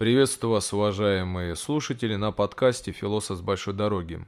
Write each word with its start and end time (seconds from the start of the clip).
Приветствую 0.00 0.52
вас, 0.54 0.72
уважаемые 0.72 1.54
слушатели, 1.56 2.16
на 2.16 2.32
подкасте 2.32 2.90
«Философ 2.90 3.36
с 3.36 3.40
большой 3.42 3.74
дороги». 3.74 4.24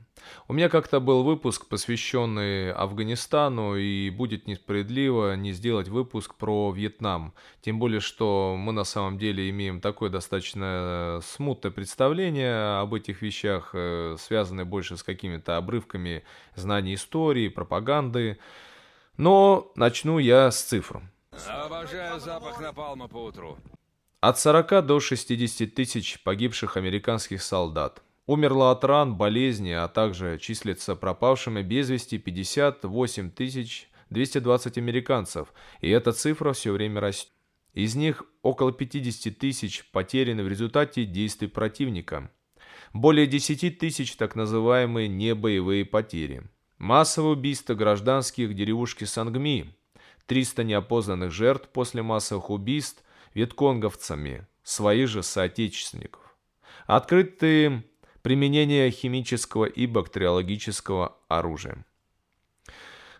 У 0.46 0.52
меня 0.52 0.68
как-то 0.68 1.00
был 1.00 1.22
выпуск, 1.22 1.66
посвященный 1.66 2.70
Афганистану, 2.74 3.76
и 3.76 4.10
будет 4.10 4.46
несправедливо 4.46 5.34
не 5.34 5.52
сделать 5.52 5.88
выпуск 5.88 6.34
про 6.34 6.70
Вьетнам. 6.72 7.32
Тем 7.62 7.78
более, 7.78 8.00
что 8.00 8.54
мы 8.58 8.74
на 8.74 8.84
самом 8.84 9.16
деле 9.16 9.48
имеем 9.48 9.80
такое 9.80 10.10
достаточно 10.10 11.20
смутное 11.24 11.72
представление 11.72 12.80
об 12.80 12.92
этих 12.92 13.22
вещах, 13.22 13.70
э, 13.72 14.16
связанное 14.18 14.66
больше 14.66 14.98
с 14.98 15.02
какими-то 15.02 15.56
обрывками 15.56 16.22
знаний 16.54 16.96
истории, 16.96 17.48
пропаганды. 17.48 18.38
Но 19.16 19.72
начну 19.74 20.18
я 20.18 20.50
с 20.50 20.62
цифр. 20.62 21.00
Обожаю 21.48 22.20
запах 22.20 22.60
напалма 22.60 23.08
по 23.08 23.24
утру. 23.24 23.56
От 24.22 24.38
40 24.38 24.86
до 24.86 25.00
60 25.00 25.74
тысяч 25.74 26.22
погибших 26.22 26.76
американских 26.76 27.42
солдат. 27.42 28.04
Умерло 28.26 28.70
от 28.70 28.84
ран, 28.84 29.16
болезни, 29.16 29.72
а 29.72 29.88
также 29.88 30.38
числится 30.38 30.94
пропавшими 30.94 31.60
без 31.62 31.90
вести 31.90 32.18
58 32.18 33.32
тысяч 33.32 33.90
220 34.10 34.78
американцев, 34.78 35.52
и 35.80 35.90
эта 35.90 36.12
цифра 36.12 36.52
все 36.52 36.70
время 36.70 37.00
растет. 37.00 37.32
Из 37.74 37.96
них 37.96 38.22
около 38.42 38.70
50 38.70 39.36
тысяч 39.36 39.90
потеряны 39.90 40.44
в 40.44 40.48
результате 40.48 41.04
действий 41.04 41.48
противника. 41.48 42.30
Более 42.92 43.26
10 43.26 43.76
тысяч 43.76 44.14
так 44.14 44.36
называемые 44.36 45.08
небоевые 45.08 45.84
потери. 45.84 46.44
Массовые 46.78 47.32
убийства 47.32 47.74
гражданских 47.74 48.50
в 48.50 48.54
деревушке 48.54 49.04
Сангми. 49.04 49.74
300 50.26 50.62
неопознанных 50.62 51.32
жертв 51.32 51.70
после 51.70 52.02
массовых 52.02 52.50
убийств– 52.50 53.02
вьетконговцами 53.34 54.46
своих 54.62 55.08
же 55.08 55.22
соотечественников. 55.22 56.36
Открыты 56.86 57.84
применение 58.22 58.90
химического 58.90 59.64
и 59.64 59.86
бактериологического 59.86 61.16
оружия. 61.28 61.84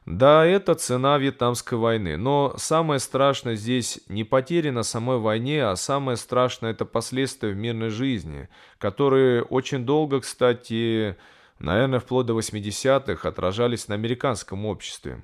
Да, 0.05 0.45
это 0.45 0.75
цена 0.75 1.17
Вьетнамской 1.17 1.79
войны, 1.79 2.17
но 2.17 2.55
самое 2.57 2.99
страшное 2.99 3.55
здесь 3.55 4.01
не 4.09 4.25
потери 4.25 4.71
на 4.71 4.83
самой 4.83 5.19
войне, 5.19 5.65
а 5.65 5.77
самое 5.77 6.17
страшное 6.17 6.73
это 6.73 6.85
последствия 6.85 7.51
в 7.51 7.57
мирной 7.57 7.91
жизни, 7.91 8.49
которые 8.79 9.45
очень 9.45 9.87
долго, 9.87 10.21
кстати, 10.21 11.17
наверное, 11.61 12.01
вплоть 12.01 12.27
до 12.27 12.37
80-х 12.37 13.29
отражались 13.29 13.87
на 13.87 13.95
американском 13.95 14.67
обществе. 14.67 15.21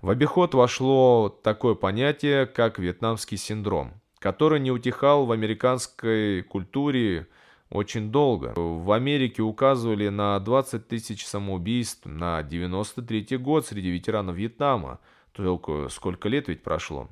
В 0.00 0.08
обиход 0.08 0.54
вошло 0.54 1.28
такое 1.28 1.74
понятие, 1.74 2.46
как 2.46 2.78
вьетнамский 2.78 3.36
синдром 3.36 3.99
который 4.20 4.60
не 4.60 4.70
утихал 4.70 5.26
в 5.26 5.32
американской 5.32 6.42
культуре 6.42 7.26
очень 7.70 8.12
долго. 8.12 8.52
В 8.56 8.92
Америке 8.92 9.42
указывали 9.42 10.08
на 10.08 10.38
20 10.38 10.86
тысяч 10.86 11.26
самоубийств 11.26 12.04
на 12.04 12.42
93 12.42 13.38
год 13.38 13.66
среди 13.66 13.90
ветеранов 13.90 14.36
Вьетнама. 14.36 15.00
Только 15.32 15.88
сколько 15.88 16.28
лет 16.28 16.48
ведь 16.48 16.62
прошло. 16.62 17.08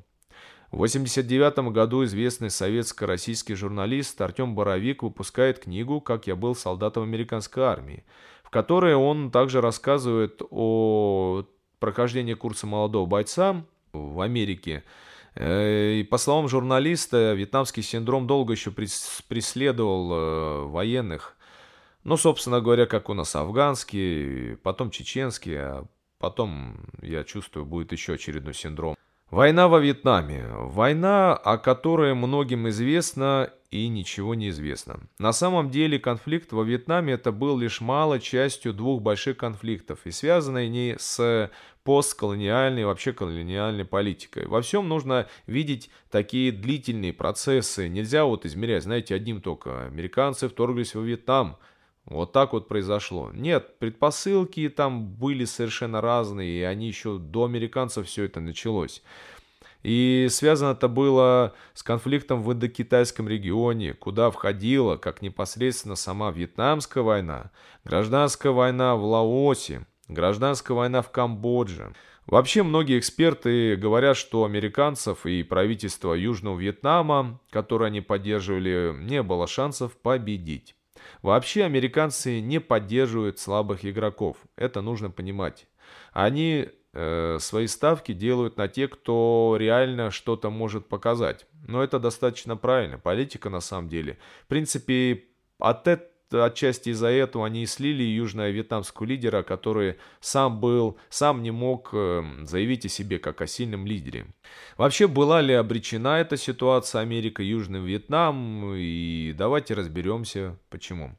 В 0.70 0.74
1989 0.74 1.72
году 1.72 2.04
известный 2.04 2.50
советско-российский 2.50 3.54
журналист 3.54 4.20
Артем 4.20 4.54
Боровик 4.54 5.02
выпускает 5.02 5.60
книгу 5.60 6.02
«Как 6.02 6.26
я 6.26 6.36
был 6.36 6.54
солдатом 6.54 7.04
американской 7.04 7.62
армии», 7.62 8.04
в 8.42 8.50
которой 8.50 8.94
он 8.94 9.30
также 9.30 9.62
рассказывает 9.62 10.42
о 10.50 11.44
прохождении 11.78 12.34
курса 12.34 12.66
молодого 12.66 13.06
бойца 13.06 13.64
в 13.94 14.20
Америке– 14.20 14.84
и 15.40 16.06
по 16.10 16.18
словам 16.18 16.48
журналиста, 16.48 17.32
вьетнамский 17.34 17.82
синдром 17.82 18.26
долго 18.26 18.52
еще 18.52 18.72
преследовал 18.72 20.12
э, 20.12 20.64
военных. 20.64 21.36
Ну, 22.02 22.16
собственно 22.16 22.60
говоря, 22.60 22.86
как 22.86 23.08
у 23.08 23.14
нас 23.14 23.36
афганский, 23.36 24.56
потом 24.62 24.90
чеченский, 24.90 25.56
а 25.56 25.86
потом, 26.18 26.86
я 27.02 27.22
чувствую, 27.22 27.66
будет 27.66 27.92
еще 27.92 28.14
очередной 28.14 28.54
синдром. 28.54 28.96
Война 29.30 29.68
во 29.68 29.78
Вьетнаме. 29.78 30.46
Война, 30.48 31.34
о 31.34 31.58
которой 31.58 32.14
многим 32.14 32.68
известно 32.70 33.52
и 33.70 33.88
ничего 33.88 34.34
не 34.34 34.48
известно. 34.48 35.00
На 35.18 35.32
самом 35.32 35.70
деле 35.70 35.98
конфликт 35.98 36.52
во 36.52 36.62
Вьетнаме 36.62 37.14
это 37.14 37.32
был 37.32 37.58
лишь 37.58 37.80
малой 37.80 38.20
частью 38.20 38.72
двух 38.72 39.02
больших 39.02 39.36
конфликтов 39.36 40.00
и 40.04 40.10
связанной 40.10 40.68
не 40.68 40.96
с 40.98 41.50
постколониальной, 41.84 42.84
вообще 42.84 43.12
колониальной 43.12 43.84
политикой. 43.84 44.46
Во 44.46 44.62
всем 44.62 44.88
нужно 44.88 45.26
видеть 45.46 45.90
такие 46.10 46.52
длительные 46.52 47.12
процессы. 47.12 47.88
Нельзя 47.88 48.24
вот 48.24 48.46
измерять, 48.46 48.84
знаете, 48.84 49.14
одним 49.14 49.40
только. 49.40 49.86
Американцы 49.86 50.48
вторглись 50.48 50.94
во 50.94 51.02
Вьетнам, 51.02 51.56
вот 52.08 52.32
так 52.32 52.54
вот 52.54 52.68
произошло. 52.68 53.30
Нет, 53.34 53.78
предпосылки 53.78 54.68
там 54.70 55.06
были 55.06 55.44
совершенно 55.44 56.00
разные, 56.00 56.60
и 56.60 56.62
они 56.62 56.88
еще 56.88 57.18
до 57.18 57.44
американцев 57.44 58.06
все 58.06 58.24
это 58.24 58.40
началось. 58.40 59.02
И 59.82 60.26
связано 60.30 60.72
это 60.72 60.88
было 60.88 61.54
с 61.74 61.82
конфликтом 61.82 62.42
в 62.42 62.52
Индокитайском 62.52 63.28
регионе, 63.28 63.94
куда 63.94 64.30
входила 64.30 64.96
как 64.96 65.22
непосредственно 65.22 65.94
сама 65.94 66.30
Вьетнамская 66.30 67.02
война, 67.04 67.50
гражданская 67.84 68.52
война 68.52 68.96
в 68.96 69.04
Лаосе, 69.04 69.86
гражданская 70.08 70.76
война 70.76 71.02
в 71.02 71.10
Камбодже. 71.10 71.94
Вообще 72.26 72.62
многие 72.62 72.98
эксперты 72.98 73.76
говорят, 73.76 74.16
что 74.16 74.44
американцев 74.44 75.24
и 75.24 75.42
правительства 75.42 76.12
Южного 76.12 76.58
Вьетнама, 76.58 77.40
которые 77.50 77.86
они 77.86 78.02
поддерживали, 78.02 78.94
не 78.98 79.22
было 79.22 79.46
шансов 79.46 79.96
победить. 79.96 80.74
Вообще 81.22 81.64
американцы 81.64 82.40
не 82.40 82.60
поддерживают 82.60 83.38
слабых 83.38 83.84
игроков. 83.84 84.36
Это 84.56 84.82
нужно 84.82 85.10
понимать. 85.10 85.66
Они 86.12 86.68
э, 86.92 87.38
свои 87.40 87.66
ставки 87.66 88.12
делают 88.12 88.56
на 88.56 88.68
те, 88.68 88.88
кто 88.88 89.56
реально 89.58 90.10
что-то 90.10 90.50
может 90.50 90.86
показать. 90.86 91.46
Но 91.66 91.82
это 91.82 91.98
достаточно 91.98 92.56
правильно. 92.56 92.98
Политика 92.98 93.50
на 93.50 93.60
самом 93.60 93.88
деле. 93.88 94.18
В 94.44 94.46
принципе, 94.48 95.24
от 95.58 95.86
этого 95.86 96.08
отчасти 96.44 96.90
из-за 96.90 97.08
этого 97.08 97.46
они 97.46 97.62
и 97.62 97.66
слили 97.66 98.02
южно-вьетнамского 98.02 99.06
лидера, 99.06 99.42
который 99.42 99.96
сам 100.20 100.60
был, 100.60 100.98
сам 101.08 101.42
не 101.42 101.50
мог 101.50 101.90
эм, 101.92 102.46
заявить 102.46 102.84
о 102.84 102.88
себе 102.88 103.18
как 103.18 103.40
о 103.40 103.46
сильном 103.46 103.86
лидере. 103.86 104.26
Вообще, 104.76 105.06
была 105.06 105.40
ли 105.40 105.54
обречена 105.54 106.20
эта 106.20 106.36
ситуация 106.36 107.00
Америка, 107.00 107.42
Южный 107.42 107.80
Вьетнам? 107.80 108.74
И 108.74 109.34
давайте 109.36 109.74
разберемся, 109.74 110.58
почему. 110.68 111.16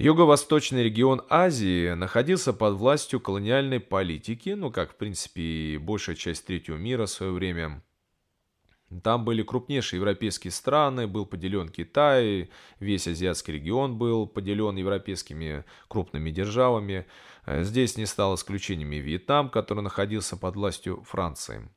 Юго-восточный 0.00 0.82
регион 0.82 1.22
Азии 1.28 1.92
находился 1.92 2.52
под 2.52 2.74
властью 2.74 3.20
колониальной 3.20 3.80
политики, 3.80 4.50
ну 4.50 4.70
как, 4.70 4.92
в 4.92 4.96
принципе, 4.96 5.78
большая 5.78 6.16
часть 6.16 6.46
третьего 6.46 6.76
мира 6.76 7.06
в 7.06 7.10
свое 7.10 7.32
время– 7.32 7.82
там 9.04 9.24
были 9.24 9.44
крупнейшие 9.44 9.98
европейские 10.00 10.50
страны, 10.50 11.06
был 11.06 11.24
поделен 11.24 11.68
Китай, 11.68 12.50
весь 12.80 13.06
азиатский 13.06 13.54
регион 13.54 13.96
был 13.96 14.26
поделен 14.26 14.74
европейскими 14.76 15.64
крупными 15.86 16.30
державами. 16.30 17.06
Э, 17.46 17.62
здесь 17.62 17.96
не 17.96 18.04
стал 18.04 18.34
исключением 18.34 18.90
и 18.92 18.98
Вьетнам, 18.98 19.48
который 19.48 19.82
находился 19.82 20.36
под 20.36 20.56
властью 20.56 21.04
Франции. 21.06 21.70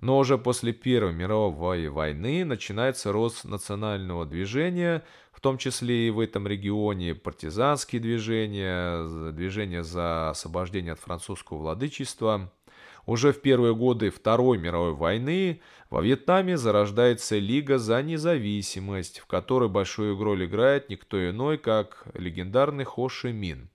Но 0.00 0.18
уже 0.18 0.38
после 0.38 0.72
Первой 0.72 1.12
мировой 1.12 1.88
войны 1.88 2.44
начинается 2.46 3.12
рост 3.12 3.44
национального 3.44 4.24
движения, 4.24 5.04
в 5.36 5.40
том 5.40 5.58
числе 5.58 6.08
и 6.08 6.10
в 6.10 6.18
этом 6.18 6.48
регионе 6.48 7.14
партизанские 7.14 8.00
движения, 8.00 9.30
движения 9.32 9.84
за 9.84 10.30
освобождение 10.30 10.94
от 10.94 10.98
французского 10.98 11.58
владычества– 11.58 12.50
уже 13.06 13.32
в 13.32 13.40
первые 13.40 13.74
годы 13.74 14.10
Второй 14.10 14.58
мировой 14.58 14.92
войны 14.92 15.60
во 15.90 16.02
Вьетнаме 16.02 16.56
зарождается 16.56 17.38
Лига 17.38 17.78
за 17.78 18.02
независимость, 18.02 19.20
в 19.20 19.26
которой 19.26 19.68
большую 19.68 20.20
роль 20.20 20.44
играет 20.44 20.90
никто 20.90 21.30
иной, 21.30 21.56
как 21.56 22.04
легендарный 22.14 22.82
Хо 22.82 23.08
Ши 23.08 23.32
Мин. 23.32 23.70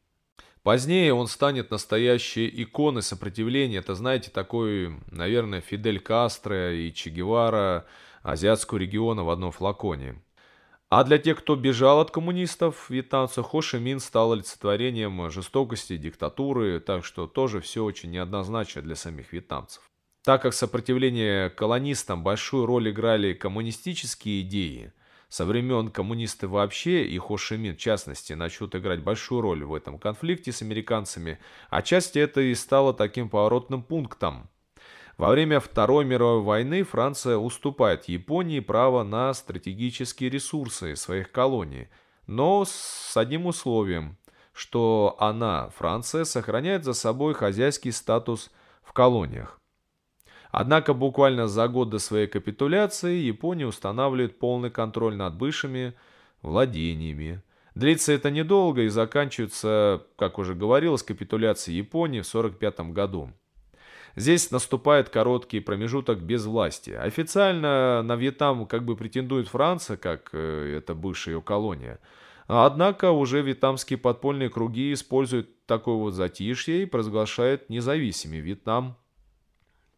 Позднее 0.64 1.14
он 1.14 1.28
станет 1.28 1.72
настоящей 1.72 2.48
иконой 2.62 3.02
сопротивления. 3.02 3.78
Это, 3.78 3.96
знаете, 3.96 4.30
такой, 4.30 4.94
наверное, 5.10 5.62
Фидель 5.62 6.00
Кастро 6.00 6.76
и 6.76 6.94
Че 6.94 7.10
Гевара 7.10 7.86
азиатского 8.22 8.78
региона 8.78 9.24
в 9.24 9.30
одном 9.30 9.52
флаконе. 9.52 10.22
А 10.92 11.06
для 11.06 11.18
тех, 11.18 11.40
кто 11.40 11.56
бежал 11.56 12.02
от 12.02 12.12
коммунистов, 12.12 12.90
вьетнамцев, 12.90 13.46
Хо 13.46 13.62
Ши 13.62 13.80
Мин 13.80 14.02
стал 14.02 14.34
олицетворением 14.34 15.32
жестокости, 15.32 15.96
диктатуры, 15.96 16.82
так 16.82 17.06
что 17.06 17.28
тоже 17.28 17.62
все 17.62 17.86
очень 17.86 18.12
неоднозначно 18.12 18.82
для 18.82 18.98
самих 18.98 19.32
вьетнамцев. 19.32 19.82
Так 20.26 20.42
как 20.42 20.54
сопротивление 20.54 21.50
колонистам 21.50 22.24
большую 22.24 22.66
роль 22.66 22.90
играли 22.90 23.32
коммунистические 23.32 24.42
идеи, 24.42 24.92
со 25.30 25.46
времен 25.46 25.92
коммунисты 25.92 26.50
вообще 26.50 27.06
и 27.06 27.18
Хо 27.18 27.38
Ши 27.38 27.58
Мин 27.58 27.76
в 27.76 27.80
частности 27.80 28.34
начнут 28.34 28.76
играть 28.76 29.02
большую 29.02 29.40
роль 29.40 29.64
в 29.64 29.74
этом 29.74 29.98
конфликте 29.98 30.52
с 30.52 30.62
американцами, 30.62 31.40
отчасти 31.70 32.20
это 32.20 32.42
и 32.42 32.54
стало 32.54 32.94
таким 32.94 33.30
поворотным 33.30 33.82
пунктом. 33.82 34.50
Во 35.22 35.30
время 35.30 35.60
Второй 35.60 36.04
мировой 36.04 36.42
войны 36.42 36.82
Франция 36.82 37.38
уступает 37.38 38.06
Японии 38.06 38.60
право 38.60 39.04
на 39.04 39.32
стратегические 39.36 40.32
ресурсы 40.32 40.96
своих 40.96 41.32
колоний, 41.32 41.90
но 42.26 42.66
с 42.66 43.16
одним 43.16 43.46
условием, 43.46 44.18
что 44.52 45.16
она, 45.20 45.70
Франция, 45.78 46.24
сохраняет 46.24 46.86
за 46.86 46.94
собой 46.94 47.36
хозяйский 47.36 47.92
статус 47.92 48.50
в 48.82 48.94
колониях. 48.94 49.60
Однако 50.50 50.96
буквально 50.96 51.48
за 51.48 51.68
год 51.68 51.92
до 51.92 52.00
своей 52.00 52.26
капитуляции 52.26 53.18
Япония 53.18 53.68
устанавливает 53.68 54.40
полный 54.40 54.72
контроль 54.72 55.16
над 55.16 55.36
бывшими 55.36 55.94
владениями. 56.42 57.44
Длится 57.76 58.12
это 58.12 58.32
недолго 58.32 58.82
и 58.82 58.88
заканчивается, 58.88 60.04
как 60.16 60.40
уже 60.40 60.56
говорилось, 60.56 61.04
капитуляцией 61.04 61.78
Японии 61.78 62.22
в 62.22 62.28
1945 62.28 62.92
году. 62.92 63.30
Здесь 64.16 64.52
наступает 64.52 65.10
короткий 65.10 65.60
промежуток 65.60 66.20
без 66.20 66.46
власти. 66.46 66.92
Официально 66.92 68.02
на 68.04 68.16
Вьетнам 68.16 68.66
как 68.66 68.84
бы 68.84 68.96
претендует 68.96 69.48
Франция, 69.48 69.98
как 69.98 70.30
э, 70.34 70.78
это 70.78 70.96
бывшая 70.96 71.36
ее 71.36 71.42
колония. 71.42 72.00
Однако 72.48 73.12
уже 73.12 73.42
вьетнамские 73.42 73.98
подпольные 73.98 74.50
круги 74.50 74.92
используют 74.92 75.66
такое 75.66 75.96
вот 75.96 76.12
затишье 76.14 76.84
и 76.84 76.86
провозглашают 76.86 77.70
независимый 77.70 78.42
Вьетнам. 78.42 78.98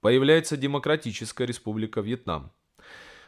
Появляется 0.01 0.57
Демократическая 0.57 1.47
Республика 1.47 2.01
Вьетнам. 2.01 2.51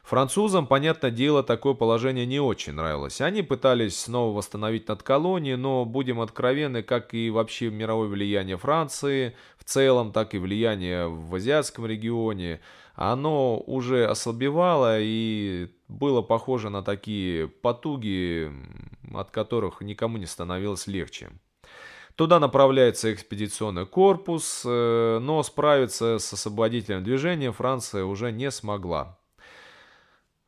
Французам, 0.05 0.67
понятное 0.67 1.09
дело, 1.09 1.41
такое 1.41 1.73
положение 1.73 2.27
не 2.27 2.39
очень 2.39 2.73
нравилось. 2.73 3.21
Они 3.21 3.41
пытались 3.41 3.99
снова 3.99 4.37
восстановить 4.37 4.87
надколонии, 4.87 5.55
но, 5.55 5.83
будем 5.83 6.21
откровенны, 6.21 6.83
как 6.83 7.15
и 7.15 7.31
вообще 7.31 7.71
мировое 7.71 8.07
влияние 8.07 8.57
Франции 8.57 9.35
целом, 9.65 10.11
так 10.11 10.33
и 10.33 10.37
влияние 10.37 11.07
в 11.07 11.35
азиатском 11.35 11.85
регионе, 11.85 12.61
оно 12.95 13.57
уже 13.57 14.05
ослабевало 14.05 14.99
и 14.99 15.69
было 15.87 16.21
похоже 16.21 16.69
на 16.69 16.81
такие 16.81 17.47
потуги, 17.47 18.51
от 19.13 19.31
которых 19.31 19.81
никому 19.81 20.17
не 20.17 20.25
становилось 20.25 20.87
легче. 20.87 21.31
Туда 22.15 22.39
направляется 22.39 23.13
экспедиционный 23.13 23.85
корпус, 23.85 24.63
э, 24.65 25.19
но 25.21 25.43
справиться 25.43 26.17
с 26.17 26.31
освободительным 26.31 27.03
движением 27.03 27.51
Франция 27.51 28.05
уже 28.05 28.31
не 28.31 28.51
смогла. 28.51 29.19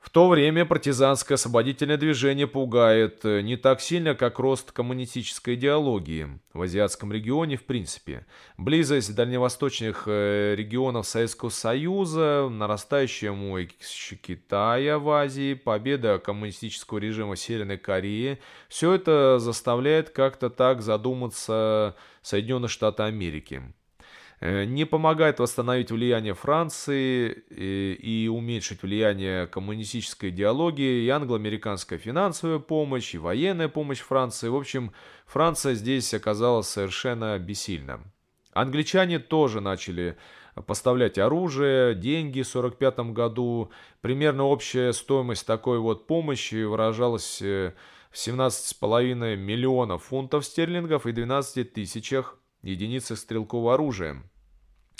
В 0.07 0.09
то 0.09 0.30
время 0.30 0.65
партизанское 0.65 1.36
освободительное 1.36 1.98
движение 1.98 2.48
пугает 2.48 3.25
э, 3.25 3.42
не 3.42 3.57
так 3.57 3.81
сильно, 3.81 4.15
как 4.15 4.39
рост 4.39 4.71
коммунистической 4.71 5.56
идеологии 5.56 6.39
в 6.54 6.62
азиатском 6.62 7.12
регионе 7.12 7.57
в 7.57 7.65
принципе. 7.65 8.25
Близость 8.57 9.13
дальневосточных 9.13 10.04
э, 10.06 10.56
регионов 10.56 11.07
Советского 11.07 11.50
Союза, 11.50 12.48
нарастающая 12.50 13.33
мощь 13.33 14.13
Китая 14.21 14.98
в 14.98 15.09
Азии, 15.09 15.56
победа 15.56 16.19
коммунистического 16.19 17.00
режима 17.00 17.36
Северной 17.36 17.77
Кореи– 17.77 18.39
все 18.69 18.94
это 18.94 19.39
заставляет 19.39 20.12
как-то 20.12 20.50
так 20.50 20.83
задуматься 20.83 21.98
Соединенные 22.21 22.69
Штаты 22.69 23.04
Америки. 23.04 23.62
Э, 24.39 24.66
не 24.66 24.86
помогает 24.86 25.39
восстановить 25.39 25.89
влияние 25.89 26.36
Франции 26.36 27.44
и, 27.50 27.94
и 27.94 28.28
уменьшить 28.28 28.84
влияние 28.84 29.48
коммунистической 29.48 30.30
идеологии, 30.30 31.06
и 31.06 31.10
англо-американская 31.10 31.98
финансовая 31.98 32.60
помощь, 32.60 33.16
и 33.16 33.18
военная 33.18 33.68
помощь 33.68 34.00
Франции. 34.00 34.50
В 34.50 34.56
общем, 34.56 34.92
Франция 35.25 35.74
здесь 35.74 36.13
оказалась 36.13 36.68
совершенно 36.68 37.38
бессильна. 37.39 38.00
Англичане 38.54 39.18
тоже 39.18 39.60
начали 39.60 40.18
поставлять 40.68 41.18
оружие, 41.18 41.95
деньги 41.95 42.42
в 42.44 42.50
1945 42.56 43.13
году. 43.13 43.72
Примерно 44.01 44.44
общая 44.44 44.94
стоимость 44.94 45.48
такой 45.48 45.80
вот 45.80 46.06
помощи 46.06 46.63
выражалась 46.63 47.42
э, 47.42 47.74
в 48.12 48.16
17,5 48.16 49.36
миллионов 49.36 50.06
фунтов 50.06 50.45
стерлингов 50.45 51.07
и 51.07 51.12
12 51.12 51.74
тысячах 51.74 52.38
единицах 52.68 53.18
стрелкового 53.18 53.74
оружия. 53.74 54.24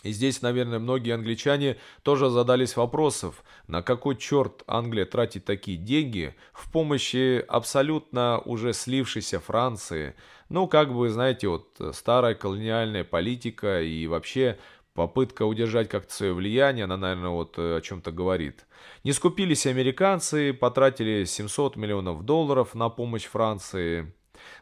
И 0.04 0.12
здесь, 0.12 0.44
наверное, 0.44 0.78
многие 0.78 1.14
англичане 1.16 1.78
тоже 2.04 2.30
задались 2.30 2.78
вопросов, 2.78 3.44
на 3.68 3.82
какой 3.82 4.16
черт 4.16 4.64
Англия 4.68 5.06
тратит 5.06 5.46
такие 5.46 5.78
деньги 5.78 6.36
в 6.54 6.72
помощи 6.72 7.44
абсолютно 7.48 8.40
уже 8.46 8.74
слившейся 8.74 9.40
Франции. 9.40 10.16
Ну, 10.50 10.68
как 10.68 10.94
бы, 10.94 11.10
знаете, 11.10 11.48
вот 11.48 11.82
старая 11.94 12.36
колониальная 12.36 13.04
политика 13.04 13.82
и 13.82 14.06
вообще 14.06 14.60
попытка 14.94 15.44
удержать 15.44 15.90
как-то 15.90 16.14
свое 16.14 16.34
влияние, 16.34 16.86
она, 16.86 16.98
наверное, 16.98 17.32
вот 17.32 17.58
о 17.58 17.82
чем-то 17.82 18.12
говорит. 18.12 18.66
Не 19.04 19.14
скупились 19.14 19.66
американцы, 19.66 20.54
потратили 20.54 21.26
700 21.26 21.76
миллионов 21.76 22.24
долларов 22.24 22.76
на 22.76 22.90
помощь 22.90 23.26
Франции. 23.26 24.14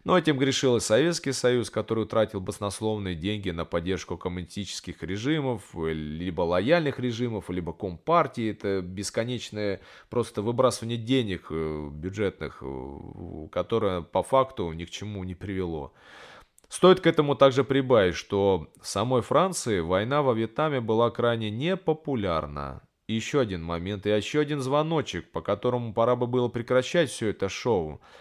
Но 0.03 0.17
этим 0.17 0.37
грешил 0.37 0.77
и 0.77 0.79
Советский 0.79 1.31
Союз, 1.31 1.69
который 1.69 2.03
утратил 2.03 2.39
баснословные 2.39 3.15
деньги 3.15 3.49
на 3.49 3.65
поддержку 3.65 4.17
коммунистических 4.17 5.01
режимов, 5.03 5.63
либо 5.73 6.41
лояльных 6.41 6.99
режимов, 6.99 7.49
либо 7.49 7.73
компартии. 7.73 8.51
Это 8.51 8.81
бесконечное 8.81 9.81
просто 10.09 10.41
выбрасывание 10.41 10.97
денег 10.97 11.47
э, 11.49 11.89
бюджетных, 11.91 12.59
э, 12.61 13.47
которое 13.51 14.01
по 14.01 14.23
факту 14.23 14.71
ни 14.73 14.85
к 14.85 14.89
чему 14.89 15.23
не 15.23 15.35
привело. 15.35 15.93
Стоит 16.69 16.99
к 16.99 17.07
этому 17.07 17.35
также 17.35 17.63
прибавить, 17.63 18.15
что 18.15 18.67
в 18.81 18.87
самой 18.87 19.21
Франции 19.21 19.79
война 19.79 20.21
во 20.21 20.33
Вьетнаме 20.33 20.81
была 20.81 21.09
крайне 21.11 21.51
непопулярна. 21.51 22.81
Еще 23.07 23.39
один 23.39 23.63
момент, 23.63 24.07
и 24.07 24.09
еще 24.09 24.39
один 24.39 24.61
звоночек, 24.61 25.31
по 25.31 25.41
которому 25.41 25.93
пора 25.93 26.15
бы 26.15 26.25
было 26.25 26.47
прекращать 26.47 27.09
все 27.09 27.29
это 27.29 27.49
шоу– 27.49 28.01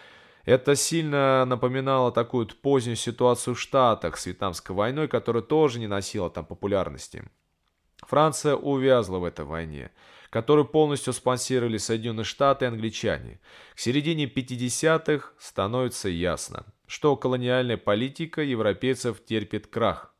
это 0.45 0.75
сильно 0.75 1.43
напоминало 1.45 2.11
такую 2.11 2.47
позднюю 2.47 2.95
ситуацию 2.95 3.55
в 3.55 3.59
Штатах 3.59 4.17
с 4.17 4.27
Вьетнамской 4.27 4.75
войной, 4.75 5.07
которая 5.07 5.41
тоже 5.41 5.79
не 5.79 5.87
носила 5.87 6.29
там 6.29 6.45
популярности. 6.45 7.23
Франция 8.01 8.55
увязла 8.55 9.17
в 9.17 9.23
этой 9.23 9.45
войне, 9.45 9.91
которую 10.29 10.65
полностью 10.65 11.13
спонсировали 11.13 11.77
Соединенные 11.77 12.25
Штаты 12.25 12.65
и 12.65 12.67
англичане. 12.67 13.39
К 13.73 13.79
середине 13.79 14.25
50-х 14.25 15.33
становится 15.39 16.09
ясно, 16.09 16.65
что 16.85 17.15
колониальная 17.15 17.77
политика 17.77 18.43
европейцев 18.43 19.23
терпит 19.25 19.67
крах. 19.67 20.13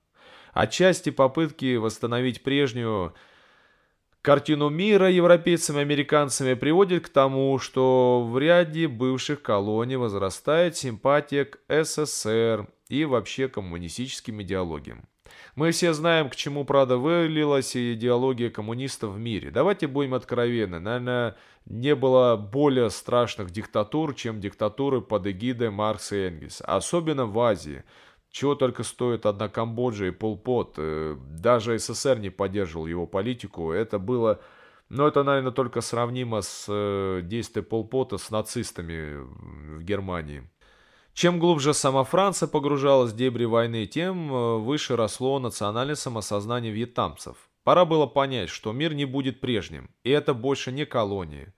Отчасти 0.53 1.11
попытки 1.11 1.75
восстановить 1.75 2.41
прежнюю 2.41 3.13
Картину 4.25 4.69
мира 4.69 5.07
европейцами 5.11 5.77
и 5.77 5.81
американцами 5.81 6.55
приводит 6.55 7.05
к 7.05 7.09
тому, 7.09 7.59
что 7.59 8.27
в 8.27 8.39
ряде 8.39 8.87
бывших 8.87 9.43
колоний 9.43 9.97
возрастает 9.97 10.75
симпатия 10.75 11.45
к 11.45 11.59
СССР 11.69 12.67
и 12.89 13.05
вообще 13.05 13.47
коммунистическим 13.49 14.41
идеологиям. 14.41 15.07
Мы 15.55 15.69
все 15.69 15.93
знаем, 15.93 16.31
к 16.31 16.35
чему, 16.35 16.65
правда, 16.65 16.97
вылилась 16.97 17.77
идеология 17.77 18.49
коммунистов 18.49 19.13
в 19.13 19.19
мире. 19.19 19.51
Давайте 19.51 19.85
будем 19.85 20.15
откровенны. 20.15 20.79
Наверное, 20.79 21.35
не 21.67 21.93
было 21.93 22.35
более 22.35 22.89
страшных 22.89 23.51
диктатур, 23.51 24.15
чем 24.15 24.41
диктатуры 24.41 25.01
под 25.01 25.27
эгидой 25.27 25.69
Маркса 25.69 26.15
и 26.15 26.27
Энгельса. 26.29 26.65
Особенно 26.65 27.27
в 27.27 27.39
Азии. 27.39 27.83
Чего 28.35 28.55
только 28.55 28.83
стоит 28.83 29.25
одна 29.25 29.47
Камбоджа 29.47 30.07
и 30.07 30.11
Полпот. 30.11 30.73
Э, 30.75 31.15
даже 31.39 31.79
СССР 31.79 32.19
не 32.19 32.29
поддерживал 32.29 32.85
его 32.85 33.07
политику. 33.07 33.71
Это 33.71 33.97
было... 33.97 34.41
Но 34.89 35.07
это, 35.07 35.23
наверное, 35.23 35.53
только 35.53 35.79
сравнимо 35.79 36.41
с 36.41 36.65
э, 36.67 37.21
действием 37.23 37.63
Полпота 37.63 38.17
с 38.17 38.31
нацистами 38.31 39.19
в 39.77 39.83
Германии. 39.83 40.49
Чем 41.13 41.39
глубже 41.39 41.73
сама 41.73 42.03
Франция 42.03 42.47
погружалась 42.47 43.13
в 43.13 43.15
дебри 43.15 43.45
войны, 43.45 43.85
тем 43.85 44.29
э, 44.29 44.57
выше 44.57 44.97
росло 44.97 45.39
национальное 45.39 45.95
самосознание 45.95 46.73
вьетнамцев. 46.73 47.37
Пора 47.63 47.85
было 47.85 48.05
понять, 48.05 48.49
что 48.49 48.73
мир 48.73 48.93
не 48.93 49.05
будет 49.05 49.39
прежним, 49.39 49.89
и 50.03 50.09
это 50.09 50.33
больше 50.33 50.73
не 50.73 50.85
колонии. 50.85 51.53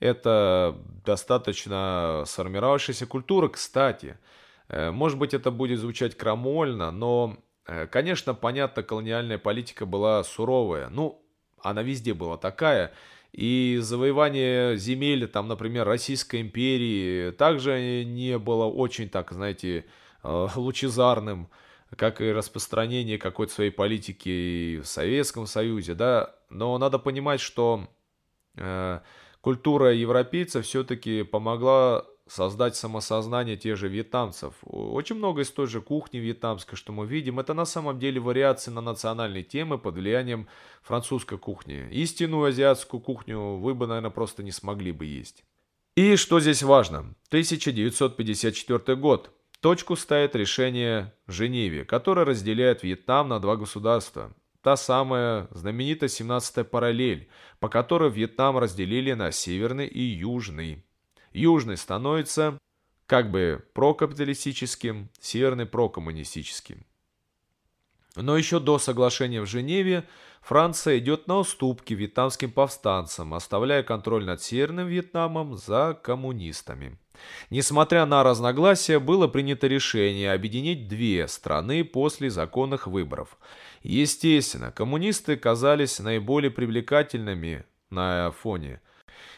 Это 0.00 0.78
достаточно 1.04 2.24
сформировавшаяся 2.26 3.04
культура, 3.06 3.48
кстати– 3.48 4.16
может 4.68 5.18
быть, 5.18 5.34
это 5.34 5.50
будет 5.50 5.78
звучать 5.78 6.16
крамольно, 6.16 6.90
но, 6.90 7.36
э, 7.66 7.86
конечно, 7.86 8.34
понятно, 8.34 8.82
колониальная 8.82 9.38
политика 9.38 9.86
была 9.86 10.22
суровая. 10.24 10.88
Ну, 10.88 11.22
она 11.62 11.82
везде 11.82 12.14
была 12.14 12.36
такая. 12.36 12.92
И 13.32 13.78
завоевание 13.80 14.76
земель, 14.76 15.26
там, 15.26 15.48
например, 15.48 15.86
Российской 15.86 16.42
империи 16.42 17.30
также 17.30 18.04
не 18.04 18.38
было 18.38 18.66
очень, 18.66 19.08
так, 19.08 19.32
знаете, 19.32 19.86
э, 20.22 20.48
лучезарным, 20.54 21.48
как 21.96 22.20
и 22.20 22.30
распространение 22.30 23.18
какой-то 23.18 23.52
своей 23.52 23.70
политики 23.70 24.80
в 24.82 24.86
Советском 24.86 25.46
Союзе, 25.46 25.94
да. 25.94 26.34
Но 26.50 26.76
надо 26.76 26.98
понимать, 26.98 27.40
что 27.40 27.88
э, 28.56 29.00
культура 29.40 29.94
европейцев 29.94 30.66
все-таки 30.66 31.22
помогла 31.22 32.04
создать 32.32 32.76
самосознание 32.76 33.56
тех 33.56 33.76
же 33.76 33.88
вьетнамцев. 33.88 34.54
Очень 34.62 35.16
много 35.16 35.42
из 35.42 35.50
той 35.50 35.66
же 35.66 35.82
кухни 35.82 36.16
вьетнамской, 36.18 36.78
что 36.78 36.90
мы 36.90 37.06
видим, 37.06 37.38
это 37.38 37.52
на 37.52 37.66
самом 37.66 37.98
деле 37.98 38.20
вариации 38.20 38.70
на 38.70 38.80
национальные 38.80 39.42
темы 39.42 39.76
под 39.76 39.96
влиянием 39.96 40.48
французской 40.82 41.36
кухни. 41.36 41.86
Истинную 41.90 42.44
азиатскую 42.44 43.00
кухню 43.00 43.56
вы 43.58 43.74
бы, 43.74 43.86
наверное, 43.86 44.10
просто 44.10 44.42
не 44.42 44.50
смогли 44.50 44.92
бы 44.92 45.04
есть. 45.04 45.44
И 45.94 46.16
что 46.16 46.40
здесь 46.40 46.62
важно? 46.62 47.14
1954 47.28 48.96
год. 48.96 49.30
Точку 49.60 49.94
ставит 49.94 50.34
решение 50.34 51.12
Женеве, 51.26 51.84
которое 51.84 52.24
разделяет 52.24 52.82
Вьетнам 52.82 53.28
на 53.28 53.40
два 53.40 53.56
государства. 53.56 54.32
Та 54.62 54.76
самая 54.76 55.48
знаменитая 55.50 56.08
17-я 56.08 56.64
параллель, 56.64 57.28
по 57.60 57.68
которой 57.68 58.10
Вьетнам 58.10 58.56
разделили 58.56 59.12
на 59.12 59.32
северный 59.32 59.86
и 59.86 60.00
южный. 60.00 60.82
Южный 61.32 61.76
становится 61.76 62.58
как 63.06 63.30
бы 63.30 63.64
прокапиталистическим, 63.74 65.10
северный 65.20 65.66
прокоммунистическим. 65.66 66.84
Но 68.16 68.36
еще 68.36 68.60
до 68.60 68.78
соглашения 68.78 69.40
в 69.40 69.46
Женеве 69.46 70.06
Франция 70.42 70.98
идет 70.98 71.28
на 71.28 71.38
уступки 71.38 71.94
вьетнамским 71.94 72.50
повстанцам, 72.50 73.32
оставляя 73.32 73.82
контроль 73.82 74.24
над 74.24 74.42
Северным 74.42 74.88
Вьетнамом 74.88 75.56
за 75.56 75.98
коммунистами. 76.02 76.98
Несмотря 77.48 78.04
на 78.06 78.22
разногласия, 78.22 78.98
было 78.98 79.28
принято 79.28 79.66
решение 79.66 80.32
объединить 80.32 80.88
две 80.88 81.28
страны 81.28 81.84
после 81.84 82.28
законных 82.28 82.86
выборов. 82.86 83.38
Естественно, 83.82 84.72
коммунисты 84.72 85.36
казались 85.36 86.00
наиболее 86.00 86.50
привлекательными 86.50 87.64
на 87.90 88.30
фоне– 88.32 88.80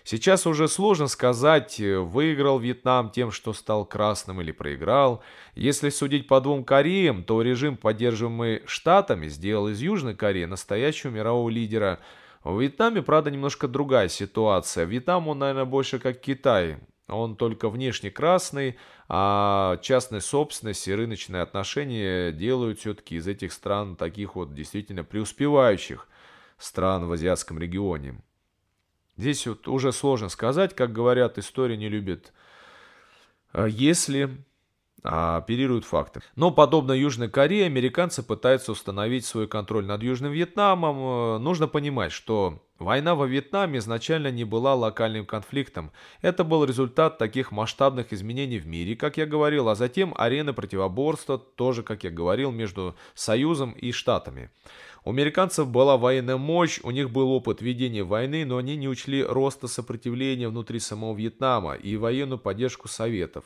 Сейчас 0.04 0.46
уже 0.46 0.68
сложно 0.68 1.06
сказать, 1.06 1.80
э, 1.80 1.98
выиграл 1.98 2.58
Вьетнам 2.58 3.10
тем, 3.10 3.30
что 3.30 3.52
стал 3.52 3.86
красным 3.86 4.40
или 4.40 4.52
проиграл. 4.52 5.22
Если 5.54 5.88
судить 5.88 6.26
по 6.26 6.40
двум 6.40 6.64
Кореям, 6.64 7.24
то 7.24 7.40
режим, 7.40 7.76
поддерживаемый 7.76 8.62
Штатами, 8.66 9.28
сделал 9.28 9.68
из 9.68 9.80
Южной 9.80 10.14
Кореи 10.14 10.44
настоящего 10.44 11.10
мирового 11.10 11.48
лидера. 11.48 12.00
В 12.42 12.60
Вьетнаме, 12.60 13.02
правда, 13.02 13.30
немножко 13.30 13.68
другая 13.68 14.08
ситуация. 14.08 14.84
Вьетнам, 14.84 15.28
он, 15.28 15.38
наверное, 15.38 15.64
больше 15.64 15.98
как 15.98 16.20
Китай. 16.20 16.78
Он 17.08 17.36
только 17.36 17.68
внешне 17.68 18.10
красный, 18.10 18.78
а 19.08 19.78
частная 19.82 20.20
собственность 20.20 20.88
и 20.88 20.94
рыночные 20.94 21.42
отношения 21.42 22.32
делают 22.32 22.80
все-таки 22.80 23.16
из 23.16 23.28
этих 23.28 23.52
стран 23.52 23.96
таких 23.96 24.36
вот 24.36 24.54
действительно 24.54 25.04
преуспевающих 25.04 26.08
стран 26.58 27.06
в 27.06 27.12
азиатском 27.12 27.58
регионе. 27.58 28.22
Здесь 29.16 29.46
вот 29.46 29.68
уже 29.68 29.92
сложно 29.92 30.28
сказать, 30.28 30.74
как 30.74 30.92
говорят, 30.92 31.38
история 31.38 31.76
не 31.76 31.88
любит, 31.88 32.32
а 33.52 33.66
если 33.66 34.30
а 35.04 35.36
оперируют 35.36 35.84
факты. 35.84 36.22
Но, 36.34 36.50
подобно 36.50 36.92
Южной 36.92 37.28
Корее, 37.28 37.66
американцы 37.66 38.22
пытаются 38.22 38.72
установить 38.72 39.26
свой 39.26 39.46
контроль 39.46 39.84
над 39.84 40.02
Южным 40.02 40.32
Вьетнамом. 40.32 41.36
Э, 41.36 41.38
нужно 41.38 41.68
понимать, 41.68 42.10
что 42.10 42.62
война 42.78 43.14
во 43.14 43.26
Вьетнаме 43.26 43.78
изначально 43.78 44.30
не 44.30 44.44
была 44.44 44.74
локальным 44.74 45.26
конфликтом. 45.26 45.92
Это 46.22 46.42
был 46.42 46.64
результат 46.64 47.18
таких 47.18 47.52
масштабных 47.52 48.14
изменений 48.14 48.58
в 48.58 48.66
мире, 48.66 48.96
как 48.96 49.18
я 49.18 49.26
говорил, 49.26 49.68
а 49.68 49.74
затем 49.74 50.14
арены 50.16 50.54
противоборства, 50.54 51.36
тоже, 51.36 51.82
как 51.82 52.02
я 52.04 52.10
говорил, 52.10 52.50
между 52.50 52.94
Союзом 53.14 53.72
и 53.72 53.92
Штатами. 53.92 54.50
У 55.04 55.10
американцев 55.10 55.68
была 55.68 55.98
военная 55.98 56.38
мощь, 56.38 56.80
у 56.82 56.90
них 56.90 57.10
был 57.10 57.30
опыт 57.30 57.60
ведения 57.60 58.04
войны, 58.04 58.46
но 58.46 58.56
они 58.56 58.74
не 58.74 58.88
учли 58.88 59.22
роста 59.22 59.68
сопротивления 59.68 60.48
внутри 60.48 60.80
самого 60.80 61.14
Вьетнама 61.14 61.74
и 61.74 61.98
военную 61.98 62.38
поддержку 62.38 62.88
Советов. 62.88 63.44